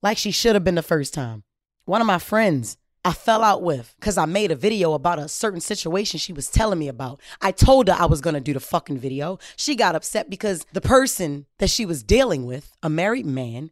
like 0.01 0.17
she 0.17 0.31
should 0.31 0.55
have 0.55 0.63
been 0.63 0.75
the 0.75 0.83
first 0.83 1.13
time. 1.13 1.43
One 1.85 2.01
of 2.01 2.07
my 2.07 2.19
friends 2.19 2.77
I 3.05 3.13
fell 3.13 3.43
out 3.43 3.61
with 3.61 3.95
because 3.99 4.17
I 4.17 4.25
made 4.25 4.51
a 4.51 4.55
video 4.55 4.93
about 4.93 5.19
a 5.19 5.29
certain 5.29 5.61
situation 5.61 6.19
she 6.19 6.33
was 6.33 6.49
telling 6.49 6.79
me 6.79 6.87
about. 6.87 7.21
I 7.39 7.51
told 7.51 7.87
her 7.87 7.95
I 7.97 8.05
was 8.05 8.19
gonna 8.19 8.41
do 8.41 8.53
the 8.53 8.59
fucking 8.59 8.97
video. 8.97 9.37
She 9.55 9.75
got 9.75 9.95
upset 9.95 10.29
because 10.29 10.65
the 10.73 10.81
person 10.81 11.45
that 11.59 11.69
she 11.69 11.85
was 11.85 12.03
dealing 12.03 12.45
with, 12.45 12.71
a 12.81 12.89
married 12.89 13.27
man, 13.27 13.71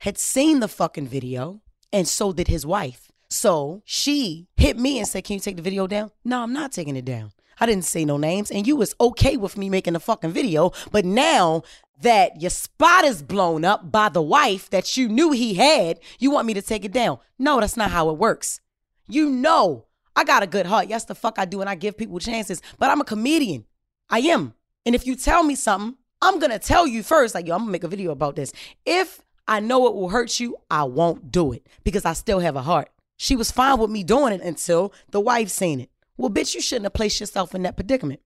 had 0.00 0.18
seen 0.18 0.60
the 0.60 0.68
fucking 0.68 1.06
video 1.06 1.62
and 1.94 2.08
so 2.08 2.32
did 2.32 2.48
his 2.48 2.66
wife. 2.66 3.12
So 3.28 3.82
she 3.86 4.48
hit 4.56 4.76
me 4.76 4.98
and 4.98 5.08
said, 5.08 5.24
Can 5.24 5.34
you 5.34 5.40
take 5.40 5.56
the 5.56 5.62
video 5.62 5.86
down? 5.86 6.10
No, 6.24 6.42
I'm 6.42 6.52
not 6.52 6.72
taking 6.72 6.96
it 6.96 7.04
down. 7.04 7.32
I 7.58 7.66
didn't 7.66 7.84
say 7.84 8.04
no 8.04 8.16
names, 8.16 8.50
and 8.50 8.66
you 8.66 8.74
was 8.74 8.96
okay 9.00 9.36
with 9.36 9.56
me 9.56 9.70
making 9.70 9.92
the 9.92 10.00
fucking 10.00 10.32
video. 10.32 10.72
But 10.90 11.04
now 11.04 11.62
that 12.00 12.40
your 12.42 12.50
spot 12.50 13.04
is 13.04 13.22
blown 13.22 13.64
up 13.64 13.92
by 13.92 14.08
the 14.08 14.20
wife 14.20 14.68
that 14.70 14.96
you 14.96 15.08
knew 15.08 15.30
he 15.30 15.54
had, 15.54 16.00
you 16.18 16.32
want 16.32 16.48
me 16.48 16.54
to 16.54 16.62
take 16.62 16.84
it 16.84 16.92
down. 16.92 17.18
No, 17.38 17.60
that's 17.60 17.76
not 17.76 17.92
how 17.92 18.10
it 18.10 18.18
works. 18.18 18.60
You 19.06 19.30
know, 19.30 19.86
I 20.16 20.24
got 20.24 20.42
a 20.42 20.48
good 20.48 20.66
heart. 20.66 20.88
Yes, 20.88 21.04
the 21.04 21.14
fuck 21.14 21.38
I 21.38 21.44
do, 21.44 21.60
and 21.60 21.70
I 21.70 21.76
give 21.76 21.96
people 21.96 22.18
chances. 22.18 22.60
But 22.76 22.90
I'm 22.90 23.00
a 23.00 23.04
comedian. 23.04 23.66
I 24.10 24.18
am. 24.18 24.54
And 24.84 24.96
if 24.96 25.06
you 25.06 25.14
tell 25.14 25.44
me 25.44 25.54
something, 25.54 25.96
I'm 26.20 26.40
gonna 26.40 26.58
tell 26.58 26.88
you 26.88 27.04
first, 27.04 27.36
like, 27.36 27.46
yo, 27.46 27.54
I'm 27.54 27.60
gonna 27.60 27.70
make 27.70 27.84
a 27.84 27.88
video 27.88 28.10
about 28.10 28.34
this. 28.34 28.52
If 28.84 29.20
I 29.46 29.60
know 29.60 29.86
it 29.86 29.94
will 29.94 30.08
hurt 30.08 30.40
you, 30.40 30.56
I 30.70 30.84
won't 30.84 31.30
do 31.30 31.52
it 31.52 31.66
because 31.84 32.04
I 32.04 32.12
still 32.14 32.40
have 32.40 32.56
a 32.56 32.62
heart. 32.62 32.90
She 33.16 33.36
was 33.36 33.50
fine 33.50 33.78
with 33.78 33.90
me 33.90 34.02
doing 34.02 34.32
it 34.32 34.40
until 34.40 34.92
the 35.10 35.20
wife 35.20 35.48
seen 35.48 35.80
it. 35.80 35.90
Well, 36.16 36.30
bitch, 36.30 36.54
you 36.54 36.60
shouldn't 36.60 36.86
have 36.86 36.94
placed 36.94 37.20
yourself 37.20 37.54
in 37.54 37.62
that 37.62 37.76
predicament. 37.76 38.20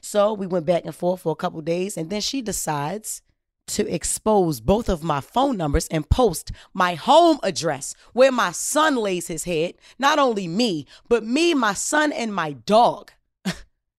So 0.00 0.32
we 0.32 0.46
went 0.46 0.66
back 0.66 0.84
and 0.84 0.94
forth 0.94 1.22
for 1.22 1.32
a 1.32 1.36
couple 1.36 1.60
days, 1.60 1.96
and 1.96 2.10
then 2.10 2.20
she 2.20 2.42
decides 2.42 3.22
to 3.68 3.88
expose 3.92 4.60
both 4.60 4.88
of 4.88 5.02
my 5.02 5.20
phone 5.20 5.56
numbers 5.56 5.86
and 5.88 6.08
post 6.08 6.50
my 6.74 6.94
home 6.94 7.38
address 7.42 7.94
where 8.12 8.32
my 8.32 8.52
son 8.52 8.96
lays 8.96 9.28
his 9.28 9.44
head. 9.44 9.74
Not 9.98 10.18
only 10.18 10.48
me, 10.48 10.86
but 11.08 11.24
me, 11.24 11.54
my 11.54 11.72
son, 11.72 12.12
and 12.12 12.34
my 12.34 12.52
dog. 12.52 13.12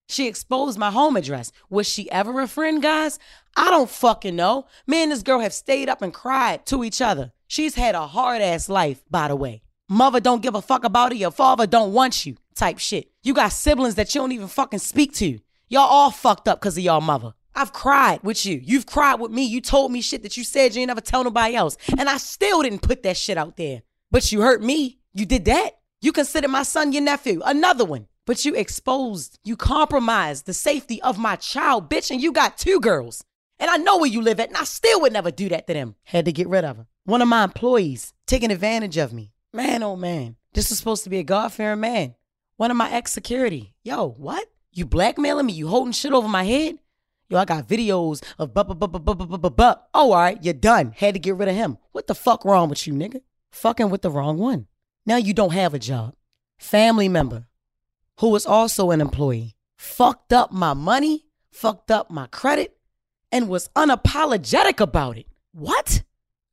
she 0.10 0.28
exposed 0.28 0.78
my 0.78 0.91
home 0.91 1.15
address. 1.15 1.52
Was 1.69 1.88
she 1.88 2.12
ever 2.12 2.41
a 2.41 2.47
friend, 2.47 2.82
guys? 2.82 3.17
I 3.56 3.70
don't 3.70 3.89
fucking 3.89 4.36
know. 4.36 4.66
Me 4.88 5.04
and 5.04 5.12
this 5.12 5.24
girl 5.24 5.39
have 5.39 5.54
stayed 5.54 5.89
up 5.89 6.02
and 6.02 6.13
cried 6.13 6.66
to 6.68 6.84
each 6.84 7.02
other. 7.02 7.32
She's 7.48 7.76
had 7.76 7.96
a 7.96 8.08
hard 8.08 8.42
ass 8.42 8.68
life, 8.68 9.04
by 9.10 9.28
the 9.28 9.36
way. 9.36 9.62
Mother 9.89 10.20
don't 10.20 10.42
give 10.42 10.56
a 10.56 10.62
fuck 10.62 10.84
about 10.84 11.12
it. 11.12 11.18
Your 11.18 11.32
father 11.32 11.68
don't 11.68 11.94
want 11.94 12.26
you, 12.26 12.38
type 12.56 12.80
shit. 12.80 13.12
You 13.22 13.34
got 13.34 13.52
siblings 13.52 13.96
that 13.96 14.13
you 14.16 14.22
don't 14.22 14.32
even 14.32 14.48
fucking 14.48 14.80
speak 14.80 15.13
to. 15.16 15.39
Y'all 15.70 15.82
all 15.82 16.12
fucked 16.12 16.48
up 16.48 16.60
because 16.60 16.78
of 16.78 16.84
y'all 16.84 17.02
mother. 17.02 17.34
I've 17.56 17.74
cried 17.74 18.22
with 18.24 18.46
you. 18.46 18.60
You've 18.63 18.88
cried 18.88 19.20
with 19.20 19.32
me. 19.32 19.44
You 19.44 19.62
told 19.62 19.92
me 19.92 20.02
shit 20.02 20.24
that 20.24 20.38
you 20.38 20.44
said 20.44 20.74
you 20.74 20.82
ain't 20.82 20.88
never 20.88 21.02
tell 21.02 21.24
nobody 21.24 21.56
else. 21.56 21.78
And 21.98 22.10
I 22.10 22.18
still 22.18 22.63
didn't 22.63 22.82
put 22.82 23.04
that 23.04 23.18
shit 23.18 23.38
out 23.38 23.58
there. 23.58 23.84
But 24.10 24.32
you 24.32 24.42
hurt 24.42 24.63
me. 24.63 25.00
You 25.13 25.26
did 25.26 25.46
that. 25.46 25.78
You 26.02 26.12
consider 26.12 26.48
my 26.48 26.63
son 26.63 26.92
your 26.92 27.04
nephew. 27.04 27.42
Another 27.46 27.86
one. 27.86 28.08
But 28.26 28.46
you 28.46 28.56
exposed, 28.56 29.38
you 29.44 29.58
compromised 29.58 30.46
the 30.46 30.54
safety 30.54 31.02
of 31.02 31.20
my 31.20 31.36
child, 31.36 31.89
bitch, 31.89 32.10
and 32.10 32.22
you 32.22 32.32
got 32.32 32.58
two 32.58 32.80
girls. 32.80 33.24
And 33.63 33.69
I 33.69 33.78
know 33.78 33.95
where 33.95 34.10
you 34.10 34.21
live 34.21 34.41
at, 34.41 34.49
and 34.49 34.58
I 34.58 34.65
still 34.65 34.99
would 34.99 35.13
never 35.13 35.32
do 35.32 35.47
that 35.47 35.67
to 35.67 35.73
them. 35.73 35.95
Had 36.04 36.26
to 36.26 36.34
get 36.34 36.49
rid 36.49 36.65
of 36.65 36.76
her. 36.76 36.88
One 37.06 37.21
of 37.21 37.30
my 37.30 37.45
employees 37.45 38.13
taking 38.28 38.52
advantage 38.52 38.97
of 38.97 39.13
me. 39.13 39.32
Man, 39.54 39.84
oh 39.84 39.95
man, 39.95 40.36
this 40.54 40.69
was 40.69 40.80
supposed 40.80 41.06
to 41.06 41.10
be 41.10 41.19
a 41.19 41.23
God 41.23 41.54
fearing 41.54 41.80
man. 41.80 42.15
One 42.58 42.71
of 42.71 42.76
my 42.76 42.91
ex 42.91 43.13
security. 43.13 43.73
Yo, 43.82 44.10
what? 44.17 44.52
You 44.73 44.86
blackmailing 44.86 45.45
me? 45.45 45.54
You 45.54 45.69
holding 45.69 45.93
shit 45.93 46.12
over 46.12 46.28
my 46.28 46.43
head? 46.43 46.80
Yo, 47.30 47.38
I 47.38 47.45
got 47.45 47.65
videos 47.65 48.21
of 48.38 48.54
bup, 48.54 48.67
bup, 48.67 48.80
bup, 48.80 48.91
bup, 48.91 49.06
bup, 49.06 49.30
bup, 49.30 49.41
bup, 49.41 49.56
bup. 49.56 49.89
Oh, 49.93 50.12
all 50.12 50.17
right, 50.17 50.43
you're 50.43 50.54
done. 50.54 50.93
Had 50.97 51.13
to 51.13 51.19
get 51.21 51.38
rid 51.38 51.47
of 51.47 51.56
him. 51.56 51.78
What 51.93 52.08
the 52.08 52.15
fuck 52.15 52.43
wrong 52.43 52.67
with 52.67 52.86
you, 52.86 52.91
nigga? 52.91 53.21
Fucking 53.54 53.89
with 53.89 54.02
the 54.02 54.12
wrong 54.12 54.38
one. 54.39 54.67
Now 55.06 55.15
you 55.15 55.34
don't 55.34 55.54
have 55.54 55.73
a 55.73 55.80
job. 55.80 56.15
Family 56.60 57.08
member 57.08 57.47
who 58.19 58.28
was 58.28 58.45
also 58.45 58.91
an 58.91 58.99
employee 58.99 59.56
fucked 59.78 60.34
up 60.34 60.52
my 60.52 60.73
money, 60.73 61.28
fucked 61.49 61.91
up 61.91 62.12
my 62.12 62.28
credit, 62.28 62.76
and 63.34 63.50
was 63.50 63.67
unapologetic 63.76 64.80
about 64.80 65.17
it. 65.17 65.26
What? 65.54 66.04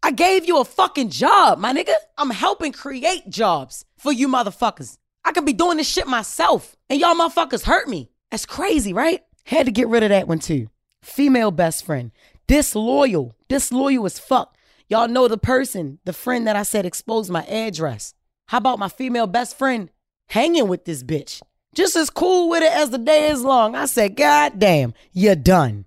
I 0.03 0.13
gave 0.13 0.47
you 0.47 0.59
a 0.59 0.65
fucking 0.65 1.11
job, 1.11 1.59
my 1.59 1.75
nigga. 1.75 1.93
I'm 2.17 2.31
helping 2.31 2.73
create 2.73 3.29
jobs 3.29 3.85
for 3.99 4.11
you 4.11 4.29
motherfuckers. 4.29 4.97
I 5.23 5.33
could 5.33 5.45
be 5.45 5.53
doing 5.53 5.77
this 5.77 5.87
shit 5.87 6.07
myself, 6.07 6.75
and 6.89 6.99
y'all 6.99 7.15
motherfuckers 7.15 7.65
hurt 7.65 7.87
me. 7.87 8.11
That's 8.31 8.47
crazy, 8.47 8.95
right? 8.95 9.21
Had 9.45 9.67
to 9.67 9.73
get 9.73 9.89
rid 9.89 10.03
of 10.03 10.09
that 10.09 10.27
one 10.27 10.39
too. 10.39 10.69
Female 11.03 11.51
best 11.51 11.85
friend, 11.85 12.13
disloyal, 12.47 13.37
disloyal 13.47 14.07
as 14.07 14.19
fuck. 14.19 14.57
Y'all 14.89 15.07
know 15.07 15.29
the 15.29 15.37
person, 15.37 15.99
the 16.07 16.15
friend 16.15 16.47
that 16.47 16.57
I 16.57 16.63
said 16.63 16.87
exposed 16.87 17.31
my 17.31 17.45
address. 17.45 18.15
How 18.47 18.57
about 18.59 18.79
my 18.79 18.89
female 18.89 19.27
best 19.27 19.59
friend 19.59 19.91
hanging 20.31 20.67
with 20.67 20.87
this 20.87 21.03
bitch? 21.03 21.43
Just 21.75 21.95
as 21.95 22.09
cool 22.09 22.49
with 22.49 22.63
it 22.63 22.73
as 22.73 22.89
the 22.89 22.99
day 22.99 23.29
is 23.29 23.43
long. 23.43 23.77
I 23.77 23.85
said, 23.85 24.17
God 24.17 24.59
damn, 24.59 24.95
you're 25.13 25.37
done. 25.37 25.85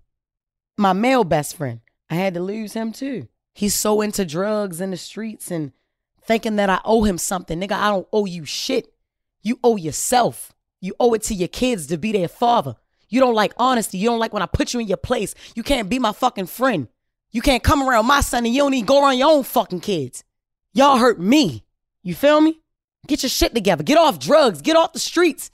My 0.77 0.93
male 0.93 1.23
best 1.23 1.55
friend, 1.55 1.81
I 2.09 2.15
had 2.15 2.33
to 2.33 2.39
lose 2.39 2.73
him 2.73 2.91
too. 2.91 3.27
He's 3.53 3.75
so 3.75 4.01
into 4.01 4.25
drugs 4.25 4.81
in 4.81 4.91
the 4.91 4.97
streets 4.97 5.51
and 5.51 5.71
thinking 6.23 6.55
that 6.55 6.69
I 6.69 6.79
owe 6.83 7.03
him 7.03 7.17
something. 7.17 7.59
Nigga, 7.59 7.73
I 7.73 7.89
don't 7.89 8.07
owe 8.11 8.25
you 8.25 8.45
shit. 8.45 8.93
You 9.41 9.59
owe 9.63 9.75
yourself. 9.75 10.53
You 10.81 10.95
owe 10.99 11.13
it 11.13 11.23
to 11.23 11.33
your 11.33 11.47
kids 11.47 11.87
to 11.87 11.97
be 11.97 12.11
their 12.11 12.27
father. 12.27 12.75
You 13.09 13.19
don't 13.19 13.35
like 13.35 13.53
honesty. 13.57 13.99
You 13.99 14.09
don't 14.09 14.19
like 14.19 14.33
when 14.33 14.41
I 14.41 14.47
put 14.47 14.73
you 14.73 14.79
in 14.79 14.87
your 14.87 14.97
place. 14.97 15.35
You 15.55 15.61
can't 15.61 15.89
be 15.89 15.99
my 15.99 16.13
fucking 16.13 16.47
friend. 16.47 16.87
You 17.31 17.41
can't 17.41 17.63
come 17.63 17.87
around 17.87 18.07
my 18.07 18.21
son 18.21 18.45
and 18.45 18.53
you 18.53 18.61
don't 18.61 18.73
even 18.73 18.85
go 18.85 19.03
around 19.03 19.17
your 19.17 19.31
own 19.31 19.43
fucking 19.43 19.81
kids. 19.81 20.23
Y'all 20.73 20.97
hurt 20.97 21.19
me. 21.19 21.63
You 22.01 22.15
feel 22.15 22.41
me? 22.41 22.59
Get 23.07 23.21
your 23.21 23.29
shit 23.29 23.53
together. 23.53 23.83
Get 23.83 23.97
off 23.97 24.17
drugs. 24.17 24.61
Get 24.61 24.75
off 24.75 24.93
the 24.93 24.99
streets. 24.99 25.51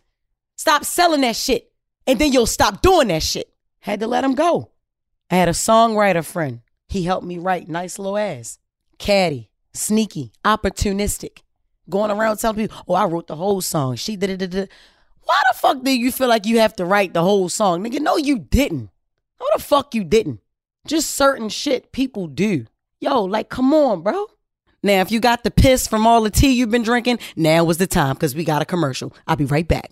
Stop 0.55 0.85
selling 0.85 1.21
that 1.21 1.35
shit. 1.35 1.71
And 2.07 2.19
then 2.19 2.31
you'll 2.31 2.45
stop 2.45 2.81
doing 2.81 3.09
that 3.09 3.23
shit. 3.23 3.51
Had 3.79 3.99
to 3.99 4.07
let 4.07 4.23
him 4.23 4.35
go. 4.35 4.71
I 5.31 5.35
had 5.35 5.49
a 5.49 5.53
songwriter 5.53 6.25
friend. 6.25 6.61
He 6.87 7.03
helped 7.03 7.25
me 7.25 7.37
write 7.37 7.67
nice 7.67 7.99
little 7.99 8.17
ass. 8.17 8.57
Caddy, 8.97 9.49
sneaky, 9.73 10.31
opportunistic. 10.43 11.39
Going 11.89 12.11
around 12.11 12.37
telling 12.37 12.57
people, 12.57 12.77
oh, 12.87 12.93
I 12.95 13.05
wrote 13.05 13.27
the 13.27 13.35
whole 13.35 13.61
song. 13.61 13.95
She 13.95 14.15
did 14.15 14.41
it. 14.41 14.69
Why 15.23 15.41
the 15.51 15.57
fuck 15.57 15.83
do 15.83 15.91
you 15.91 16.11
feel 16.11 16.27
like 16.27 16.45
you 16.45 16.59
have 16.59 16.75
to 16.77 16.85
write 16.85 17.13
the 17.13 17.21
whole 17.21 17.49
song? 17.49 17.83
Nigga, 17.83 17.99
no, 17.99 18.17
you 18.17 18.39
didn't. 18.39 18.89
No, 19.39 19.45
the 19.55 19.61
fuck 19.61 19.93
you 19.93 20.03
didn't. 20.03 20.41
Just 20.87 21.11
certain 21.11 21.49
shit 21.49 21.91
people 21.91 22.27
do. 22.27 22.65
Yo, 22.99 23.23
like, 23.23 23.49
come 23.49 23.73
on, 23.73 24.01
bro. 24.01 24.25
Now, 24.81 25.01
if 25.01 25.11
you 25.11 25.19
got 25.19 25.43
the 25.43 25.51
piss 25.51 25.87
from 25.87 26.07
all 26.07 26.23
the 26.23 26.29
tea 26.29 26.51
you've 26.53 26.71
been 26.71 26.83
drinking, 26.83 27.19
now 27.35 27.63
was 27.63 27.77
the 27.77 27.87
time 27.87 28.15
because 28.15 28.33
we 28.33 28.43
got 28.43 28.61
a 28.61 28.65
commercial. 28.65 29.13
I'll 29.27 29.35
be 29.35 29.45
right 29.45 29.67
back. 29.67 29.91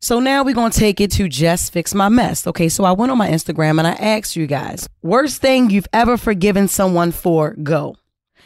So 0.00 0.20
now 0.20 0.44
we're 0.44 0.54
going 0.54 0.72
to 0.72 0.78
take 0.78 1.00
it 1.00 1.10
to 1.12 1.28
Just 1.28 1.72
Fix 1.72 1.94
My 1.94 2.08
Mess. 2.08 2.46
Okay, 2.46 2.68
so 2.68 2.84
I 2.84 2.92
went 2.92 3.10
on 3.10 3.18
my 3.18 3.28
Instagram 3.28 3.78
and 3.78 3.86
I 3.86 3.92
asked 3.92 4.36
you 4.36 4.46
guys, 4.46 4.88
worst 5.02 5.40
thing 5.40 5.70
you've 5.70 5.88
ever 5.92 6.16
forgiven 6.16 6.68
someone 6.68 7.12
for, 7.12 7.54
go. 7.62 7.96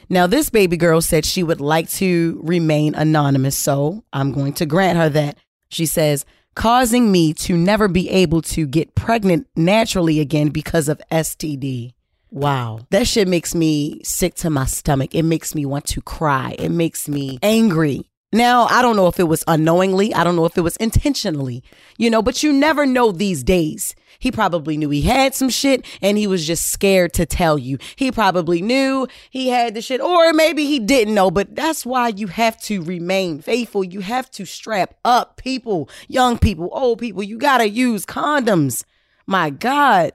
Now, 0.09 0.27
this 0.27 0.51
baby 0.51 0.77
girl 0.77 1.01
said 1.01 1.25
she 1.25 1.43
would 1.43 1.61
like 1.61 1.89
to 1.91 2.41
remain 2.43 2.95
anonymous, 2.95 3.57
so 3.57 4.05
I'm 4.13 4.33
going 4.33 4.55
to 4.55 4.67
grant 4.67 4.99
her 4.99 5.09
that. 5.09 5.39
She 5.69 5.87
says, 5.87 6.25
causing 6.55 7.13
me 7.13 7.33
to 7.35 7.57
never 7.57 7.87
be 7.89 8.11
able 8.11 8.43
to 8.43 8.67
get 8.67 8.95
pregnant 8.95 9.47
naturally 9.55 10.19
again 10.19 10.49
because 10.49 10.89
of 10.89 11.01
STD. 11.13 11.93
Wow. 12.31 12.81
That 12.91 13.07
shit 13.07 13.29
makes 13.29 13.55
me 13.55 14.01
sick 14.05 14.35
to 14.37 14.51
my 14.51 14.65
stomach. 14.65 15.15
It 15.15 15.25
makes 15.25 15.55
me 15.55 15.65
want 15.65 15.85
to 15.87 16.01
cry. 16.01 16.55
It 16.59 16.71
makes 16.71 17.09
me 17.09 17.39
angry. 17.43 18.10
Now, 18.33 18.67
I 18.67 18.81
don't 18.81 18.95
know 18.95 19.09
if 19.09 19.19
it 19.19 19.25
was 19.25 19.43
unknowingly. 19.49 20.15
I 20.15 20.23
don't 20.23 20.37
know 20.37 20.45
if 20.45 20.57
it 20.57 20.61
was 20.61 20.77
intentionally, 20.77 21.65
you 21.99 22.09
know, 22.09 22.23
but 22.23 22.45
you 22.45 22.53
never 22.53 22.87
know 22.87 23.11
these 23.11 23.43
days. 23.43 23.97
He 24.21 24.31
probably 24.31 24.77
knew 24.77 24.91
he 24.91 25.03
had 25.03 25.35
some 25.35 25.49
shit 25.49 25.85
and 26.01 26.17
he 26.17 26.29
was 26.29 26.47
just 26.47 26.69
scared 26.69 27.13
to 27.15 27.27
tell 27.27 27.59
you. 27.59 27.79
He 27.97 28.13
probably 28.13 28.63
knew 28.63 29.09
he 29.31 29.49
had 29.49 29.75
the 29.75 29.83
shit, 29.83 30.01
or 30.01 30.33
maybe 30.33 30.65
he 30.67 30.79
didn't 30.79 31.15
know, 31.15 31.33
but 31.33 31.57
that's 31.57 31.85
why 31.85 32.09
you 32.09 32.29
have 32.29 32.61
to 32.63 32.83
remain 32.83 33.41
faithful. 33.41 33.83
You 33.83 33.99
have 34.01 34.31
to 34.33 34.45
strap 34.45 34.95
up 35.05 35.37
people, 35.37 35.89
young 36.07 36.39
people, 36.39 36.69
old 36.71 37.01
people. 37.01 37.25
You 37.25 37.37
got 37.37 37.59
to 37.59 37.69
use 37.69 38.07
condoms. 38.07 38.85
My 39.27 39.51
God. 39.51 40.13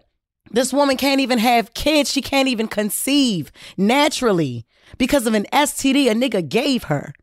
This 0.52 0.72
woman 0.72 0.96
can't 0.96 1.20
even 1.20 1.40
have 1.40 1.74
kids. 1.74 2.12
She 2.12 2.22
can't 2.22 2.48
even 2.48 2.68
conceive 2.70 3.52
naturally 3.76 4.66
because 4.98 5.28
of 5.28 5.34
an 5.34 5.48
STD 5.52 6.10
a 6.10 6.14
nigga 6.14 6.48
gave 6.48 6.84
her. 6.84 7.14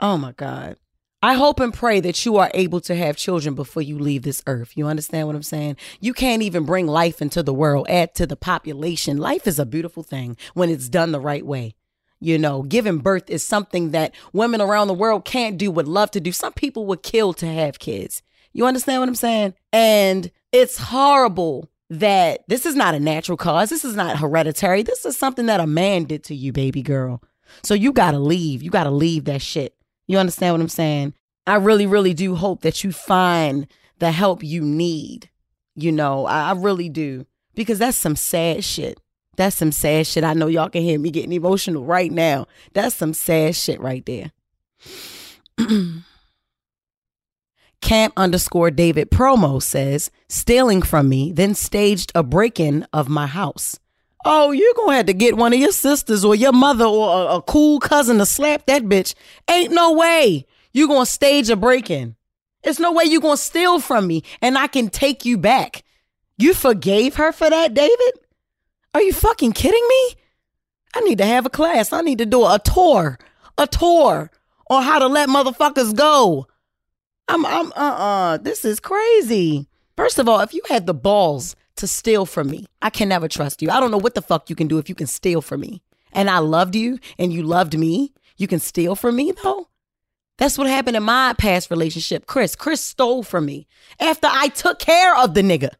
Oh 0.00 0.18
my 0.18 0.32
God. 0.32 0.76
I 1.22 1.34
hope 1.34 1.60
and 1.60 1.72
pray 1.72 2.00
that 2.00 2.24
you 2.24 2.36
are 2.36 2.50
able 2.54 2.80
to 2.82 2.94
have 2.94 3.16
children 3.16 3.54
before 3.54 3.82
you 3.82 3.98
leave 3.98 4.22
this 4.22 4.42
earth. 4.46 4.76
You 4.76 4.86
understand 4.86 5.26
what 5.26 5.34
I'm 5.34 5.42
saying? 5.42 5.76
You 5.98 6.12
can't 6.12 6.42
even 6.42 6.64
bring 6.64 6.86
life 6.86 7.22
into 7.22 7.42
the 7.42 7.54
world, 7.54 7.86
add 7.88 8.14
to 8.16 8.26
the 8.26 8.36
population. 8.36 9.16
Life 9.16 9.46
is 9.46 9.58
a 9.58 9.66
beautiful 9.66 10.02
thing 10.02 10.36
when 10.54 10.68
it's 10.68 10.88
done 10.88 11.12
the 11.12 11.20
right 11.20 11.44
way. 11.44 11.74
You 12.20 12.38
know, 12.38 12.62
giving 12.62 12.98
birth 12.98 13.28
is 13.28 13.42
something 13.42 13.90
that 13.90 14.14
women 14.32 14.60
around 14.60 14.88
the 14.88 14.94
world 14.94 15.24
can't 15.24 15.58
do, 15.58 15.70
would 15.70 15.88
love 15.88 16.10
to 16.12 16.20
do. 16.20 16.32
Some 16.32 16.52
people 16.52 16.86
would 16.86 17.02
kill 17.02 17.32
to 17.34 17.46
have 17.46 17.78
kids. 17.78 18.22
You 18.52 18.66
understand 18.66 19.00
what 19.00 19.08
I'm 19.08 19.14
saying? 19.14 19.54
And 19.72 20.30
it's 20.52 20.78
horrible 20.78 21.70
that 21.90 22.44
this 22.48 22.66
is 22.66 22.74
not 22.74 22.94
a 22.94 23.00
natural 23.00 23.36
cause. 23.36 23.70
This 23.70 23.84
is 23.84 23.94
not 23.94 24.18
hereditary. 24.18 24.82
This 24.82 25.04
is 25.04 25.16
something 25.16 25.46
that 25.46 25.60
a 25.60 25.66
man 25.66 26.04
did 26.04 26.24
to 26.24 26.34
you, 26.34 26.52
baby 26.52 26.82
girl. 26.82 27.22
So 27.62 27.74
you 27.74 27.92
got 27.92 28.12
to 28.12 28.18
leave. 28.18 28.62
You 28.62 28.70
got 28.70 28.84
to 28.84 28.90
leave 28.90 29.24
that 29.26 29.42
shit. 29.42 29.75
You 30.06 30.18
understand 30.18 30.54
what 30.54 30.60
I'm 30.60 30.68
saying? 30.68 31.14
I 31.46 31.56
really, 31.56 31.86
really 31.86 32.14
do 32.14 32.34
hope 32.34 32.62
that 32.62 32.82
you 32.84 32.92
find 32.92 33.66
the 33.98 34.12
help 34.12 34.42
you 34.42 34.62
need. 34.62 35.30
You 35.74 35.92
know, 35.92 36.26
I, 36.26 36.50
I 36.50 36.52
really 36.52 36.88
do. 36.88 37.26
Because 37.54 37.78
that's 37.78 37.96
some 37.96 38.16
sad 38.16 38.64
shit. 38.64 38.98
That's 39.36 39.56
some 39.56 39.72
sad 39.72 40.06
shit. 40.06 40.24
I 40.24 40.34
know 40.34 40.46
y'all 40.46 40.68
can 40.68 40.82
hear 40.82 40.98
me 40.98 41.10
getting 41.10 41.32
emotional 41.32 41.84
right 41.84 42.10
now. 42.10 42.46
That's 42.72 42.94
some 42.94 43.14
sad 43.14 43.54
shit 43.54 43.80
right 43.80 44.04
there. 44.06 44.32
Camp 47.80 48.12
underscore 48.16 48.70
David 48.70 49.10
promo 49.10 49.62
says, 49.62 50.10
stealing 50.28 50.82
from 50.82 51.08
me, 51.08 51.32
then 51.32 51.54
staged 51.54 52.10
a 52.14 52.22
break 52.22 52.58
in 52.58 52.86
of 52.92 53.08
my 53.08 53.26
house. 53.26 53.78
Oh, 54.24 54.50
you're 54.50 54.74
going 54.74 54.90
to 54.90 54.96
have 54.96 55.06
to 55.06 55.14
get 55.14 55.36
one 55.36 55.52
of 55.52 55.58
your 55.58 55.72
sisters 55.72 56.24
or 56.24 56.34
your 56.34 56.52
mother 56.52 56.84
or 56.84 57.08
a, 57.10 57.36
a 57.36 57.42
cool 57.42 57.78
cousin 57.78 58.18
to 58.18 58.26
slap 58.26 58.66
that 58.66 58.84
bitch. 58.84 59.14
Ain't 59.48 59.72
no 59.72 59.92
way 59.92 60.46
you're 60.72 60.88
going 60.88 61.04
to 61.04 61.10
stage 61.10 61.48
a 61.50 61.56
break 61.56 61.90
in. 61.90 62.16
There's 62.62 62.80
no 62.80 62.92
way 62.92 63.04
you're 63.04 63.20
going 63.20 63.36
to 63.36 63.42
steal 63.42 63.80
from 63.80 64.06
me 64.06 64.24
and 64.42 64.58
I 64.58 64.66
can 64.66 64.88
take 64.88 65.24
you 65.24 65.38
back. 65.38 65.84
You 66.38 66.54
forgave 66.54 67.14
her 67.16 67.32
for 67.32 67.48
that, 67.48 67.74
David? 67.74 68.12
Are 68.92 69.02
you 69.02 69.12
fucking 69.12 69.52
kidding 69.52 69.86
me? 69.88 70.14
I 70.94 71.00
need 71.00 71.18
to 71.18 71.26
have 71.26 71.46
a 71.46 71.50
class. 71.50 71.92
I 71.92 72.00
need 72.00 72.18
to 72.18 72.26
do 72.26 72.44
a 72.44 72.58
tour, 72.58 73.18
a 73.58 73.66
tour 73.66 74.30
on 74.68 74.82
how 74.82 74.98
to 74.98 75.06
let 75.06 75.28
motherfuckers 75.28 75.94
go. 75.94 76.46
I'm, 77.28 77.44
I'm, 77.46 77.72
uh, 77.72 77.74
uh 77.76 78.36
this 78.38 78.64
is 78.64 78.80
crazy. 78.80 79.68
First 79.96 80.18
of 80.18 80.28
all, 80.28 80.40
if 80.40 80.52
you 80.52 80.62
had 80.68 80.86
the 80.86 80.94
balls 80.94 81.56
to 81.76 81.86
steal 81.86 82.26
from 82.26 82.48
me, 82.48 82.66
I 82.82 82.90
can 82.90 83.08
never 83.08 83.28
trust 83.28 83.62
you. 83.62 83.70
I 83.70 83.80
don't 83.80 83.90
know 83.90 83.98
what 83.98 84.14
the 84.14 84.22
fuck 84.22 84.50
you 84.50 84.56
can 84.56 84.68
do 84.68 84.78
if 84.78 84.88
you 84.88 84.94
can 84.94 85.06
steal 85.06 85.40
from 85.40 85.60
me. 85.60 85.82
And 86.12 86.30
I 86.30 86.38
loved 86.38 86.74
you 86.74 86.98
and 87.18 87.32
you 87.32 87.42
loved 87.42 87.78
me. 87.78 88.14
You 88.36 88.46
can 88.46 88.58
steal 88.58 88.94
from 88.96 89.16
me 89.16 89.32
though? 89.42 89.68
That's 90.38 90.58
what 90.58 90.66
happened 90.66 90.96
in 90.96 91.02
my 91.02 91.34
past 91.38 91.70
relationship. 91.70 92.26
Chris, 92.26 92.54
Chris 92.54 92.82
stole 92.82 93.22
from 93.22 93.46
me 93.46 93.66
after 93.98 94.28
I 94.30 94.48
took 94.48 94.78
care 94.78 95.16
of 95.16 95.34
the 95.34 95.42
nigga. 95.42 95.70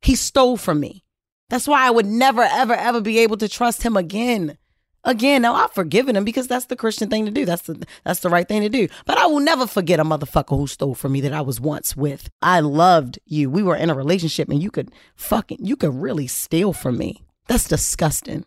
He 0.00 0.14
stole 0.14 0.56
from 0.56 0.80
me. 0.80 1.04
That's 1.50 1.68
why 1.68 1.86
I 1.86 1.90
would 1.90 2.06
never, 2.06 2.42
ever, 2.42 2.74
ever 2.74 3.00
be 3.00 3.18
able 3.18 3.36
to 3.38 3.48
trust 3.48 3.82
him 3.82 3.96
again. 3.96 4.56
Again, 5.04 5.42
now 5.42 5.54
I've 5.54 5.72
forgiven 5.72 6.16
him 6.16 6.24
because 6.24 6.48
that's 6.48 6.66
the 6.66 6.76
Christian 6.76 7.10
thing 7.10 7.26
to 7.26 7.30
do. 7.30 7.44
That's 7.44 7.62
the 7.62 7.86
that's 8.04 8.20
the 8.20 8.30
right 8.30 8.48
thing 8.48 8.62
to 8.62 8.68
do. 8.68 8.88
But 9.04 9.18
I 9.18 9.26
will 9.26 9.40
never 9.40 9.66
forget 9.66 10.00
a 10.00 10.04
motherfucker 10.04 10.56
who 10.56 10.66
stole 10.66 10.94
from 10.94 11.12
me 11.12 11.20
that 11.22 11.32
I 11.32 11.42
was 11.42 11.60
once 11.60 11.96
with. 11.96 12.30
I 12.40 12.60
loved 12.60 13.18
you. 13.26 13.50
We 13.50 13.62
were 13.62 13.76
in 13.76 13.90
a 13.90 13.94
relationship 13.94 14.48
and 14.48 14.62
you 14.62 14.70
could 14.70 14.90
fucking 15.14 15.58
you 15.60 15.76
could 15.76 15.94
really 15.94 16.26
steal 16.26 16.72
from 16.72 16.96
me. 16.96 17.22
That's 17.46 17.68
disgusting. 17.68 18.46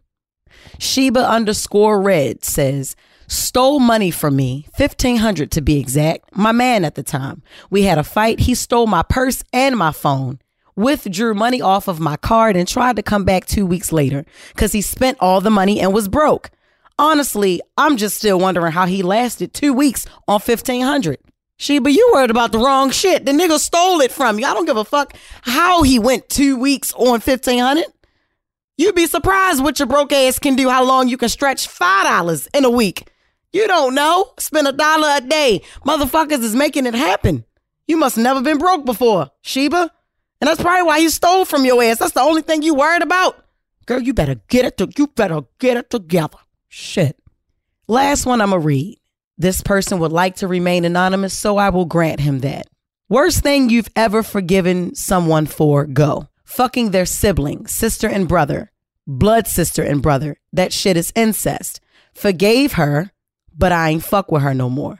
Sheba 0.80 1.20
underscore 1.20 2.02
red 2.02 2.44
says, 2.44 2.96
stole 3.28 3.80
money 3.80 4.10
from 4.10 4.36
me, 4.36 4.66
1500 4.76 5.52
to 5.52 5.62
be 5.62 5.80
exact. 5.80 6.36
My 6.36 6.52
man 6.52 6.84
at 6.84 6.96
the 6.96 7.04
time. 7.04 7.44
We 7.70 7.84
had 7.84 7.98
a 7.98 8.04
fight. 8.04 8.40
He 8.40 8.56
stole 8.56 8.88
my 8.88 9.04
purse 9.04 9.44
and 9.54 9.78
my 9.78 9.92
phone 9.92 10.40
withdrew 10.78 11.34
money 11.34 11.62
off 11.62 11.90
of 11.90 12.00
my 12.00 12.16
card 12.16 12.56
and 12.56 12.68
tried 12.68 12.96
to 12.96 13.04
come 13.04 13.26
back 13.26 13.46
two 13.46 13.66
weeks 13.66 13.92
later 13.92 14.26
because 14.54 14.72
he 14.72 14.82
spent 14.82 15.18
all 15.20 15.42
the 15.42 15.50
money 15.50 15.82
and 15.82 15.94
was 15.94 16.08
broke. 16.08 16.50
Honestly, 16.98 17.62
I'm 17.78 17.98
just 17.98 18.18
still 18.18 18.40
wondering 18.40 18.72
how 18.72 18.86
he 18.86 19.04
lasted 19.04 19.54
two 19.54 19.74
weeks 19.74 20.06
on 20.28 20.40
1500 20.40 21.20
Sheba, 21.60 21.90
you 21.92 22.12
worried 22.14 22.30
about 22.30 22.52
the 22.52 22.60
wrong 22.60 22.92
shit. 22.92 23.26
The 23.26 23.32
nigga 23.32 23.58
stole 23.58 24.00
it 24.02 24.12
from 24.12 24.38
you. 24.38 24.46
I 24.46 24.54
don't 24.54 24.68
give 24.68 24.78
a 24.78 24.86
fuck 24.86 25.14
how 25.42 25.82
he 25.82 25.98
went 25.98 26.30
two 26.30 26.56
weeks 26.56 26.94
on 26.94 27.20
1500 27.20 27.86
You'd 28.78 28.94
be 28.94 29.08
surprised 29.08 29.64
what 29.64 29.80
your 29.80 29.88
broke 29.88 30.14
ass 30.14 30.38
can 30.38 30.56
do, 30.56 30.70
how 30.70 30.84
long 30.84 31.08
you 31.10 31.18
can 31.18 31.30
stretch 31.30 31.68
$5 31.68 32.48
in 32.54 32.64
a 32.64 32.70
week. 32.70 33.10
You 33.52 33.68
don't 33.68 33.96
know. 33.96 34.34
Spend 34.38 34.68
a 34.68 34.72
dollar 34.72 35.18
a 35.18 35.22
day. 35.22 35.64
Motherfuckers 35.84 36.44
is 36.44 36.56
making 36.56 36.86
it 36.86 36.94
happen. 36.94 37.44
You 37.88 37.98
must 37.98 38.20
never 38.20 38.40
been 38.42 38.60
broke 38.60 38.86
before, 38.86 39.32
Sheba. 39.42 39.92
And 40.40 40.48
that's 40.48 40.62
probably 40.62 40.84
why 40.84 41.00
he 41.00 41.10
stole 41.10 41.46
from 41.46 41.66
your 41.66 41.82
ass. 41.84 42.00
That's 42.00 42.12
the 42.12 42.22
only 42.22 42.42
thing 42.42 42.62
you 42.62 42.76
worried 42.76 43.02
about. 43.02 43.44
Girl, 43.86 44.02
you 44.02 44.14
better 44.14 44.36
get 44.50 44.66
it 44.66 44.78
to, 44.78 44.90
you 44.98 45.08
better 45.08 45.42
get 45.60 45.78
it 45.78 45.90
together. 45.90 46.38
Shit. 46.68 47.18
Last 47.88 48.26
one 48.26 48.42
I'ma 48.42 48.58
read. 48.58 49.00
This 49.38 49.62
person 49.62 50.00
would 50.00 50.12
like 50.12 50.38
to 50.38 50.48
remain 50.48 50.84
anonymous, 50.84 51.38
so 51.38 51.58
I 51.58 51.70
will 51.70 51.86
grant 51.86 52.20
him 52.20 52.40
that. 52.40 52.68
Worst 53.08 53.44
thing 53.44 53.70
you've 53.70 53.90
ever 53.96 54.24
forgiven 54.24 54.94
someone 54.96 55.46
for, 55.46 55.86
go. 55.86 56.28
Fucking 56.44 56.92
their 56.92 57.06
sibling, 57.06 57.68
sister 57.68 58.08
and 58.08 58.28
brother, 58.28 58.72
blood 59.06 59.48
sister 59.48 59.84
and 59.84 60.02
brother. 60.02 60.38
That 60.52 60.74
shit 60.74 60.98
is 60.98 61.14
incest. 61.16 61.80
Forgave 62.14 62.74
her, 62.74 63.12
but 63.56 63.72
I 63.72 63.90
ain't 63.90 64.04
fuck 64.04 64.32
with 64.32 64.42
her 64.42 64.54
no 64.54 64.70
more. 64.70 65.00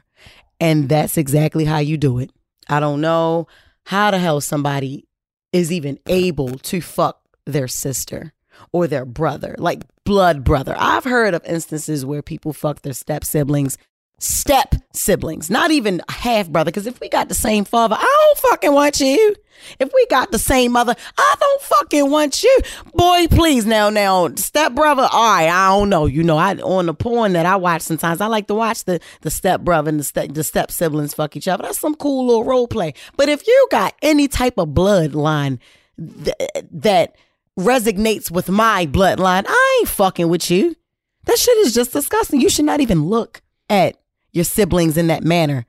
And 0.60 0.88
that's 0.88 1.18
exactly 1.18 1.64
how 1.64 1.78
you 1.78 1.96
do 1.96 2.18
it. 2.18 2.30
I 2.68 2.80
don't 2.80 3.00
know 3.00 3.48
how 3.84 4.10
the 4.10 4.18
hell 4.18 4.40
somebody 4.40 5.07
is 5.52 5.72
even 5.72 5.98
able 6.06 6.58
to 6.58 6.80
fuck 6.80 7.20
their 7.46 7.68
sister 7.68 8.32
or 8.72 8.86
their 8.86 9.04
brother, 9.04 9.54
like 9.58 9.82
blood 10.04 10.44
brother. 10.44 10.74
I've 10.78 11.04
heard 11.04 11.34
of 11.34 11.44
instances 11.44 12.04
where 12.04 12.22
people 12.22 12.52
fuck 12.52 12.82
their 12.82 12.92
step 12.92 13.24
siblings, 13.24 13.78
step 14.18 14.74
siblings, 14.92 15.48
not 15.48 15.70
even 15.70 16.02
half 16.08 16.48
brother. 16.48 16.70
Because 16.70 16.86
if 16.86 17.00
we 17.00 17.08
got 17.08 17.28
the 17.28 17.34
same 17.34 17.64
father, 17.64 17.96
I 17.98 18.24
don't 18.26 18.50
fucking 18.50 18.72
want 18.72 19.00
you. 19.00 19.34
If 19.78 19.90
we 19.92 20.06
got 20.06 20.30
the 20.30 20.38
same 20.38 20.72
mother, 20.72 20.94
I 21.16 21.34
don't 21.40 21.62
fucking 21.62 22.10
want 22.10 22.42
you. 22.42 22.58
Boy, 22.94 23.26
please 23.28 23.66
now, 23.66 23.90
now, 23.90 24.28
step 24.36 24.74
brother. 24.74 25.08
All 25.10 25.32
right, 25.34 25.48
I 25.48 25.68
don't 25.68 25.88
know. 25.88 26.06
You 26.06 26.22
know, 26.22 26.36
I 26.36 26.54
on 26.56 26.86
the 26.86 26.94
porn 26.94 27.32
that 27.32 27.46
I 27.46 27.56
watch 27.56 27.82
sometimes, 27.82 28.20
I 28.20 28.26
like 28.26 28.46
to 28.48 28.54
watch 28.54 28.84
the 28.84 29.00
the 29.22 29.30
step 29.30 29.62
brother 29.62 29.88
and 29.88 30.00
the 30.00 30.04
step 30.04 30.32
the 30.32 30.44
step 30.44 30.70
siblings 30.70 31.14
fuck 31.14 31.36
each 31.36 31.48
other. 31.48 31.62
That's 31.64 31.78
some 31.78 31.94
cool 31.94 32.26
little 32.26 32.44
role 32.44 32.68
play. 32.68 32.94
But 33.16 33.28
if 33.28 33.46
you 33.46 33.68
got 33.70 33.94
any 34.02 34.28
type 34.28 34.58
of 34.58 34.68
bloodline 34.68 35.58
th- 35.96 36.36
that 36.70 37.16
resonates 37.58 38.30
with 38.30 38.48
my 38.48 38.86
bloodline, 38.86 39.44
I 39.48 39.78
ain't 39.80 39.88
fucking 39.88 40.28
with 40.28 40.50
you. 40.50 40.76
That 41.24 41.38
shit 41.38 41.58
is 41.58 41.74
just 41.74 41.92
disgusting. 41.92 42.40
You 42.40 42.48
should 42.48 42.64
not 42.64 42.80
even 42.80 43.04
look 43.04 43.42
at 43.68 43.96
your 44.38 44.44
siblings 44.44 44.96
in 44.96 45.08
that 45.08 45.24
manner 45.24 45.66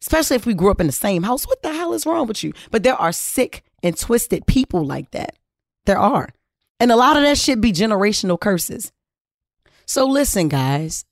especially 0.00 0.36
if 0.36 0.46
we 0.46 0.54
grew 0.54 0.70
up 0.70 0.80
in 0.80 0.86
the 0.86 0.92
same 0.92 1.22
house. 1.22 1.46
What 1.46 1.62
the 1.62 1.72
hell 1.72 1.92
is 1.92 2.06
wrong 2.06 2.26
with 2.26 2.42
you? 2.42 2.52
But 2.70 2.82
there 2.82 2.96
are 2.96 3.12
sick 3.12 3.62
and 3.82 3.96
twisted 3.96 4.46
people 4.46 4.84
like 4.84 5.10
that. 5.12 5.36
There 5.86 5.98
are. 5.98 6.30
And 6.78 6.90
a 6.90 6.96
lot 6.96 7.16
of 7.16 7.22
that 7.22 7.38
should 7.38 7.60
be 7.60 7.72
generational 7.72 8.40
curses. 8.40 8.92
So 9.86 10.06
listen, 10.06 10.48
guys, 10.48 11.04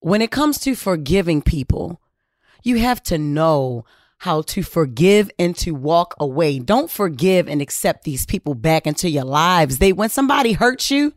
when 0.00 0.22
it 0.22 0.30
comes 0.30 0.58
to 0.60 0.74
forgiving 0.74 1.42
people, 1.42 2.00
you 2.62 2.78
have 2.78 3.02
to 3.04 3.18
know 3.18 3.84
how 4.18 4.42
to 4.42 4.62
forgive 4.62 5.30
and 5.38 5.56
to 5.56 5.72
walk 5.72 6.14
away. 6.18 6.58
Don't 6.58 6.90
forgive 6.90 7.48
and 7.48 7.60
accept 7.60 8.04
these 8.04 8.24
people 8.24 8.54
back 8.54 8.86
into 8.86 9.10
your 9.10 9.24
lives. 9.24 9.78
They 9.78 9.92
when 9.92 10.08
somebody 10.08 10.52
hurts 10.52 10.90
you, 10.90 11.12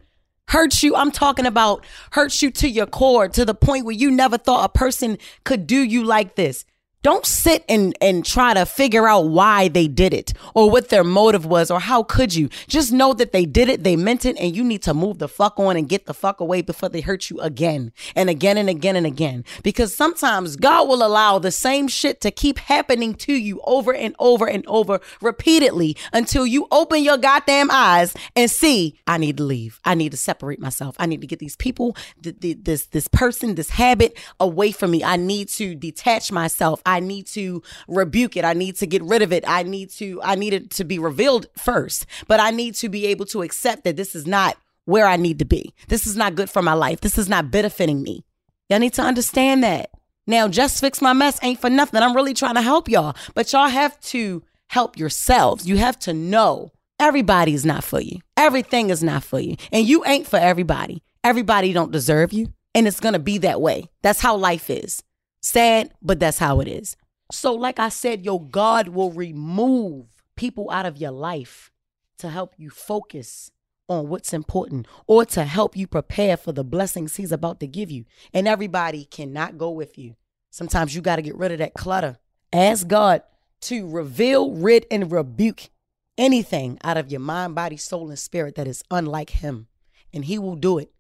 hurts 0.50 0.84
you, 0.84 0.96
I'm 0.96 1.12
talking 1.12 1.46
about 1.46 1.86
hurts 2.12 2.42
you 2.42 2.52
to 2.52 2.70
your 2.70 2.86
core 2.86 3.30
to 3.30 3.46
the 3.46 3.56
point 3.56 3.86
where 3.86 3.96
you 3.96 4.12
never 4.12 4.38
thought 4.38 4.66
a 4.66 4.78
person 4.78 5.18
could 5.44 5.66
do 5.66 5.82
you 5.82 6.04
like 6.04 6.36
this. 6.36 6.66
Don't 7.02 7.26
sit 7.26 7.64
and, 7.70 7.98
and 8.02 8.26
try 8.26 8.54
to 8.54 8.66
figure 8.66 9.08
out 9.08 9.30
why 9.30 9.70
they 9.70 9.88
did 9.88 10.14
it 10.14 10.34
or 10.54 10.70
what 10.70 10.90
their 10.90 11.06
motive 11.06 11.46
was 11.46 11.72
or 11.72 11.80
how 11.80 12.04
could 12.04 12.36
you. 12.36 12.50
Just 12.68 12.92
know 12.92 13.14
that 13.14 13.32
they 13.32 13.46
did 13.46 13.70
it, 13.70 13.86
they 13.86 13.96
meant 13.96 14.26
it, 14.26 14.38
and 14.38 14.54
you 14.54 14.66
need 14.66 14.82
to 14.84 14.94
move 14.94 15.18
the 15.18 15.30
fuck 15.30 15.58
on 15.58 15.78
and 15.78 15.88
get 15.88 16.08
the 16.08 16.14
fuck 16.14 16.42
away 16.42 16.62
before 16.62 16.90
they 16.90 17.00
hurt 17.00 17.30
you 17.30 17.40
again 17.40 17.94
and 18.18 18.30
again 18.30 18.58
and 18.58 18.70
again 18.70 18.98
and 18.98 19.06
again. 19.06 19.46
Because 19.64 19.96
sometimes 19.96 20.58
God 20.58 20.90
will 20.90 21.02
allow 21.02 21.40
the 21.40 21.52
same 21.52 21.88
shit 21.88 22.20
to 22.20 22.32
keep 22.32 22.58
happening 22.58 23.14
to 23.16 23.34
you 23.34 23.62
over 23.64 23.94
and 23.94 24.14
over 24.20 24.46
and 24.50 24.66
over 24.68 25.00
repeatedly 25.22 25.96
until 26.12 26.46
you 26.46 26.68
open 26.70 27.02
your 27.02 27.18
goddamn 27.18 27.72
eyes 27.72 28.14
and 28.36 28.52
see, 28.52 29.00
I 29.08 29.18
need 29.18 29.38
to 29.38 29.44
leave. 29.44 29.80
I 29.86 29.96
need 29.96 30.12
to 30.12 30.18
separate 30.18 30.60
myself. 30.60 30.98
I 31.00 31.06
need 31.06 31.22
to 31.22 31.28
get 31.28 31.40
these 31.40 31.56
people, 31.56 31.96
th- 32.22 32.42
th- 32.42 32.58
this, 32.64 32.88
this 32.88 33.08
person, 33.08 33.56
this 33.56 33.70
habit 33.70 34.18
away 34.38 34.74
from 34.74 34.92
me. 34.92 35.02
I 35.02 35.16
need 35.16 35.48
to 35.50 35.76
detach 35.76 36.30
myself. 36.30 36.82
I 36.90 37.00
need 37.00 37.28
to 37.28 37.62
rebuke 37.88 38.36
it. 38.36 38.44
I 38.44 38.54
need 38.54 38.76
to 38.78 38.88
get 38.88 39.04
rid 39.04 39.22
of 39.22 39.32
it. 39.32 39.44
I 39.48 39.64
need 39.64 39.90
to, 39.92 40.20
I 40.24 40.36
need 40.36 40.54
it 40.54 40.72
to 40.72 40.84
be 40.84 41.00
revealed 41.00 41.48
first, 41.58 42.06
but 42.28 42.40
I 42.40 42.52
need 42.52 42.76
to 42.76 42.90
be 42.90 43.06
able 43.08 43.26
to 43.28 43.42
accept 43.42 43.84
that 43.84 43.96
this 43.96 44.16
is 44.16 44.26
not 44.26 44.58
where 44.86 45.06
I 45.06 45.18
need 45.18 45.40
to 45.40 45.46
be. 45.46 45.74
This 45.88 46.08
is 46.08 46.16
not 46.16 46.36
good 46.36 46.50
for 46.50 46.62
my 46.62 46.74
life. 46.74 47.02
This 47.02 47.18
is 47.18 47.30
not 47.30 47.52
benefiting 47.52 48.02
me. 48.02 48.26
Y'all 48.70 48.80
need 48.80 48.94
to 48.94 49.04
understand 49.04 49.64
that. 49.64 49.92
Now, 50.26 50.48
just 50.48 50.80
fix 50.80 51.02
my 51.02 51.14
mess 51.14 51.40
ain't 51.42 51.60
for 51.60 51.70
nothing. 51.70 52.02
I'm 52.02 52.16
really 52.16 52.34
trying 52.34 52.56
to 52.56 52.62
help 52.62 52.90
y'all, 52.90 53.16
but 53.34 53.52
y'all 53.54 53.68
have 53.68 54.00
to 54.02 54.44
help 54.68 54.98
yourselves. 54.98 55.68
You 55.68 55.78
have 55.78 55.98
to 56.00 56.14
know 56.14 56.72
everybody 57.00 57.54
is 57.54 57.66
not 57.66 57.84
for 57.84 58.00
you. 58.00 58.20
Everything 58.38 58.90
is 58.90 59.04
not 59.04 59.24
for 59.24 59.40
you. 59.40 59.56
And 59.72 59.88
you 59.88 60.06
ain't 60.06 60.28
for 60.28 60.38
everybody. 60.38 61.02
Everybody 61.24 61.74
don't 61.74 61.92
deserve 61.92 62.34
you. 62.34 62.54
And 62.76 62.88
it's 62.88 63.00
going 63.00 63.14
to 63.14 63.20
be 63.20 63.40
that 63.40 63.62
way. 63.62 63.90
That's 64.04 64.22
how 64.22 64.36
life 64.36 64.70
is. 64.70 65.04
Sad, 65.42 65.92
but 66.02 66.20
that's 66.20 66.40
how 66.40 66.60
it 66.60 66.68
is. 66.68 66.96
So, 67.32 67.54
like 67.54 67.80
I 67.80 67.90
said, 67.90 68.26
your 68.26 68.44
God 68.44 68.90
will 68.90 69.12
remove 69.12 70.08
people 70.36 70.70
out 70.72 70.86
of 70.86 70.98
your 70.98 71.12
life 71.12 71.72
to 72.18 72.30
help 72.30 72.56
you 72.58 72.70
focus 72.70 73.52
on 73.88 74.08
what's 74.08 74.34
important 74.34 74.88
or 75.08 75.26
to 75.26 75.44
help 75.44 75.76
you 75.76 75.88
prepare 75.88 76.38
for 76.38 76.52
the 76.52 76.64
blessings 76.64 77.16
He's 77.16 77.32
about 77.32 77.60
to 77.60 77.68
give 77.68 77.90
you. 77.92 78.06
And 78.34 78.48
everybody 78.48 79.06
cannot 79.06 79.58
go 79.58 79.70
with 79.72 79.98
you. 79.98 80.16
Sometimes 80.52 80.96
you 80.96 81.02
got 81.02 81.18
to 81.18 81.22
get 81.22 81.36
rid 81.36 81.52
of 81.52 81.60
that 81.60 81.74
clutter. 81.74 82.18
Ask 82.52 82.88
God 82.88 83.22
to 83.62 83.88
reveal, 83.88 84.52
rid, 84.52 84.86
and 84.90 85.12
rebuke 85.12 85.70
anything 86.18 86.78
out 86.84 86.98
of 86.98 87.12
your 87.12 87.20
mind, 87.20 87.56
body, 87.56 87.78
soul, 87.78 88.10
and 88.10 88.20
spirit 88.20 88.56
that 88.56 88.68
is 88.68 88.84
unlike 88.90 89.30
Him. 89.32 89.68
And 90.14 90.26
He 90.26 90.40
will 90.40 90.56
do 90.56 90.78
it. 90.78 90.92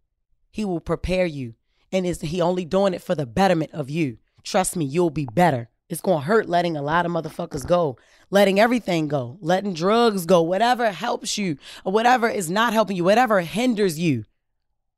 He 0.51 0.65
will 0.65 0.79
prepare 0.79 1.25
you. 1.25 1.55
And 1.91 2.05
is 2.05 2.21
He 2.21 2.41
only 2.41 2.65
doing 2.65 2.93
it 2.93 3.01
for 3.01 3.15
the 3.15 3.25
betterment 3.25 3.71
of 3.73 3.89
you? 3.89 4.17
Trust 4.49 4.75
me, 4.75 4.83
you'll 4.83 5.11
be 5.11 5.27
better 5.31 5.69
It's 5.89 6.01
to 6.01 6.17
hurt 6.17 6.49
letting 6.49 6.75
a 6.75 6.81
lot 6.81 7.05
of 7.05 7.11
motherfuckers 7.11 7.67
go, 7.67 7.99
letting 8.31 8.59
everything 8.59 9.07
go, 9.07 9.37
letting 9.41 9.75
drugs 9.75 10.25
go, 10.25 10.41
whatever 10.41 10.89
helps 10.89 11.37
you 11.37 11.59
or 11.85 11.93
whatever 11.93 12.27
is 12.27 12.49
not 12.49 12.73
helping 12.73 12.97
you, 12.97 13.03
whatever 13.03 13.41
hinders 13.41 13.99
you, 13.99 14.25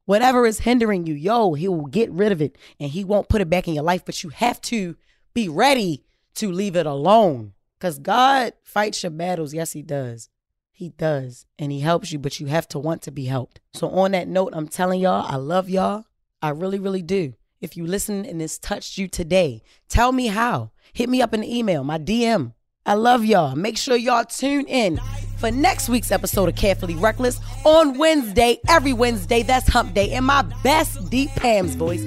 whatever 0.05 0.45
is 0.45 0.59
hindering 0.59 1.05
you. 1.05 1.13
Yo, 1.15 1.53
he 1.55 1.67
will 1.67 1.87
get 1.87 2.09
rid 2.11 2.31
of 2.31 2.41
it 2.41 2.57
and 2.79 2.91
he 2.91 3.03
won't 3.03 3.27
put 3.27 3.41
it 3.41 3.49
back 3.49 3.67
in 3.67 3.73
your 3.73 3.83
life, 3.83 4.05
but 4.05 4.23
you 4.23 4.29
have 4.29 4.61
to 4.61 4.95
be 5.33 5.49
ready 5.49 6.05
to 6.35 6.49
leave 6.49 6.77
it 6.77 6.85
alone 6.85 7.51
because 7.77 7.99
God 7.99 8.53
fights 8.63 9.03
your 9.03 9.09
battles. 9.09 9.53
Yes, 9.53 9.73
he 9.73 9.81
does. 9.81 10.29
He 10.71 10.91
does. 10.91 11.45
And 11.59 11.73
he 11.73 11.81
helps 11.81 12.13
you, 12.13 12.19
but 12.19 12.39
you 12.39 12.45
have 12.45 12.69
to 12.69 12.79
want 12.79 13.01
to 13.01 13.11
be 13.11 13.25
helped. 13.25 13.59
So, 13.73 13.89
on 13.89 14.11
that 14.11 14.29
note, 14.29 14.53
I'm 14.55 14.69
telling 14.69 15.01
y'all, 15.01 15.25
I 15.27 15.35
love 15.35 15.69
y'all. 15.69 16.05
I 16.41 16.51
really, 16.51 16.79
really 16.79 17.01
do. 17.01 17.33
If 17.61 17.77
you 17.77 17.85
listen 17.85 18.25
and 18.25 18.41
this 18.41 18.57
touched 18.57 18.97
you 18.97 19.07
today, 19.07 19.61
tell 19.87 20.11
me 20.11 20.27
how. 20.27 20.71
Hit 20.93 21.09
me 21.09 21.21
up 21.21 21.31
in 21.31 21.41
the 21.41 21.57
email, 21.57 21.83
my 21.83 21.99
DM. 21.99 22.53
I 22.87 22.95
love 22.95 23.23
y'all. 23.23 23.55
Make 23.55 23.77
sure 23.77 23.95
y'all 23.95 24.25
tune 24.25 24.65
in 24.65 24.99
for 25.37 25.51
next 25.51 25.87
week's 25.87 26.11
episode 26.11 26.49
of 26.49 26.55
Carefully 26.55 26.95
Reckless 26.95 27.39
on 27.63 27.99
Wednesday, 27.99 28.59
every 28.67 28.93
Wednesday. 28.93 29.43
That's 29.43 29.67
hump 29.67 29.93
day 29.93 30.11
in 30.11 30.23
my 30.23 30.41
best 30.63 31.11
deep 31.11 31.29
Pam's 31.35 31.75
voice. 31.75 32.03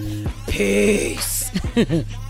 Peace. 0.49 1.53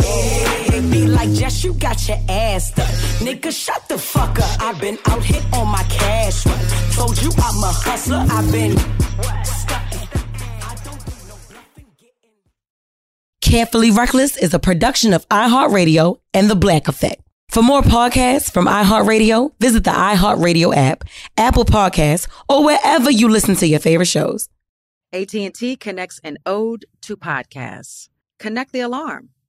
It 0.00 0.90
be 0.90 1.06
like, 1.06 1.30
Jess, 1.32 1.64
you 1.64 1.74
got 1.74 2.08
your 2.08 2.18
ass 2.28 2.70
done. 2.72 2.86
Nigga, 3.20 3.50
shut 3.52 3.88
the 3.88 3.98
fuck 3.98 4.38
up. 4.38 4.60
I've 4.60 4.80
been 4.80 4.98
out 5.06 5.22
here 5.22 5.42
on 5.52 5.68
my 5.68 5.82
cash 5.84 6.46
run. 6.46 6.58
Told 6.92 7.20
you 7.22 7.30
I'm 7.36 7.62
a 7.62 7.72
hustler. 7.72 8.24
I've 8.30 8.52
been. 8.52 8.76
Carefully 13.40 13.90
Reckless 13.90 14.36
is 14.36 14.52
a 14.52 14.58
production 14.58 15.14
of 15.14 15.26
iHeartRadio 15.30 16.18
and 16.34 16.50
The 16.50 16.54
Black 16.54 16.86
Effect. 16.86 17.22
For 17.48 17.62
more 17.62 17.80
podcasts 17.80 18.52
from 18.52 18.66
iHeartRadio, 18.66 19.52
visit 19.58 19.84
the 19.84 19.90
iHeartRadio 19.90 20.76
app, 20.76 21.04
Apple 21.38 21.64
Podcasts, 21.64 22.28
or 22.46 22.62
wherever 22.62 23.10
you 23.10 23.28
listen 23.28 23.54
to 23.56 23.66
your 23.66 23.80
favorite 23.80 24.06
shows. 24.06 24.50
AT&T 25.14 25.76
connects 25.76 26.20
an 26.22 26.36
ode 26.44 26.84
to 27.00 27.16
podcasts. 27.16 28.10
Connect 28.38 28.72
the 28.72 28.80
alarm. 28.80 29.30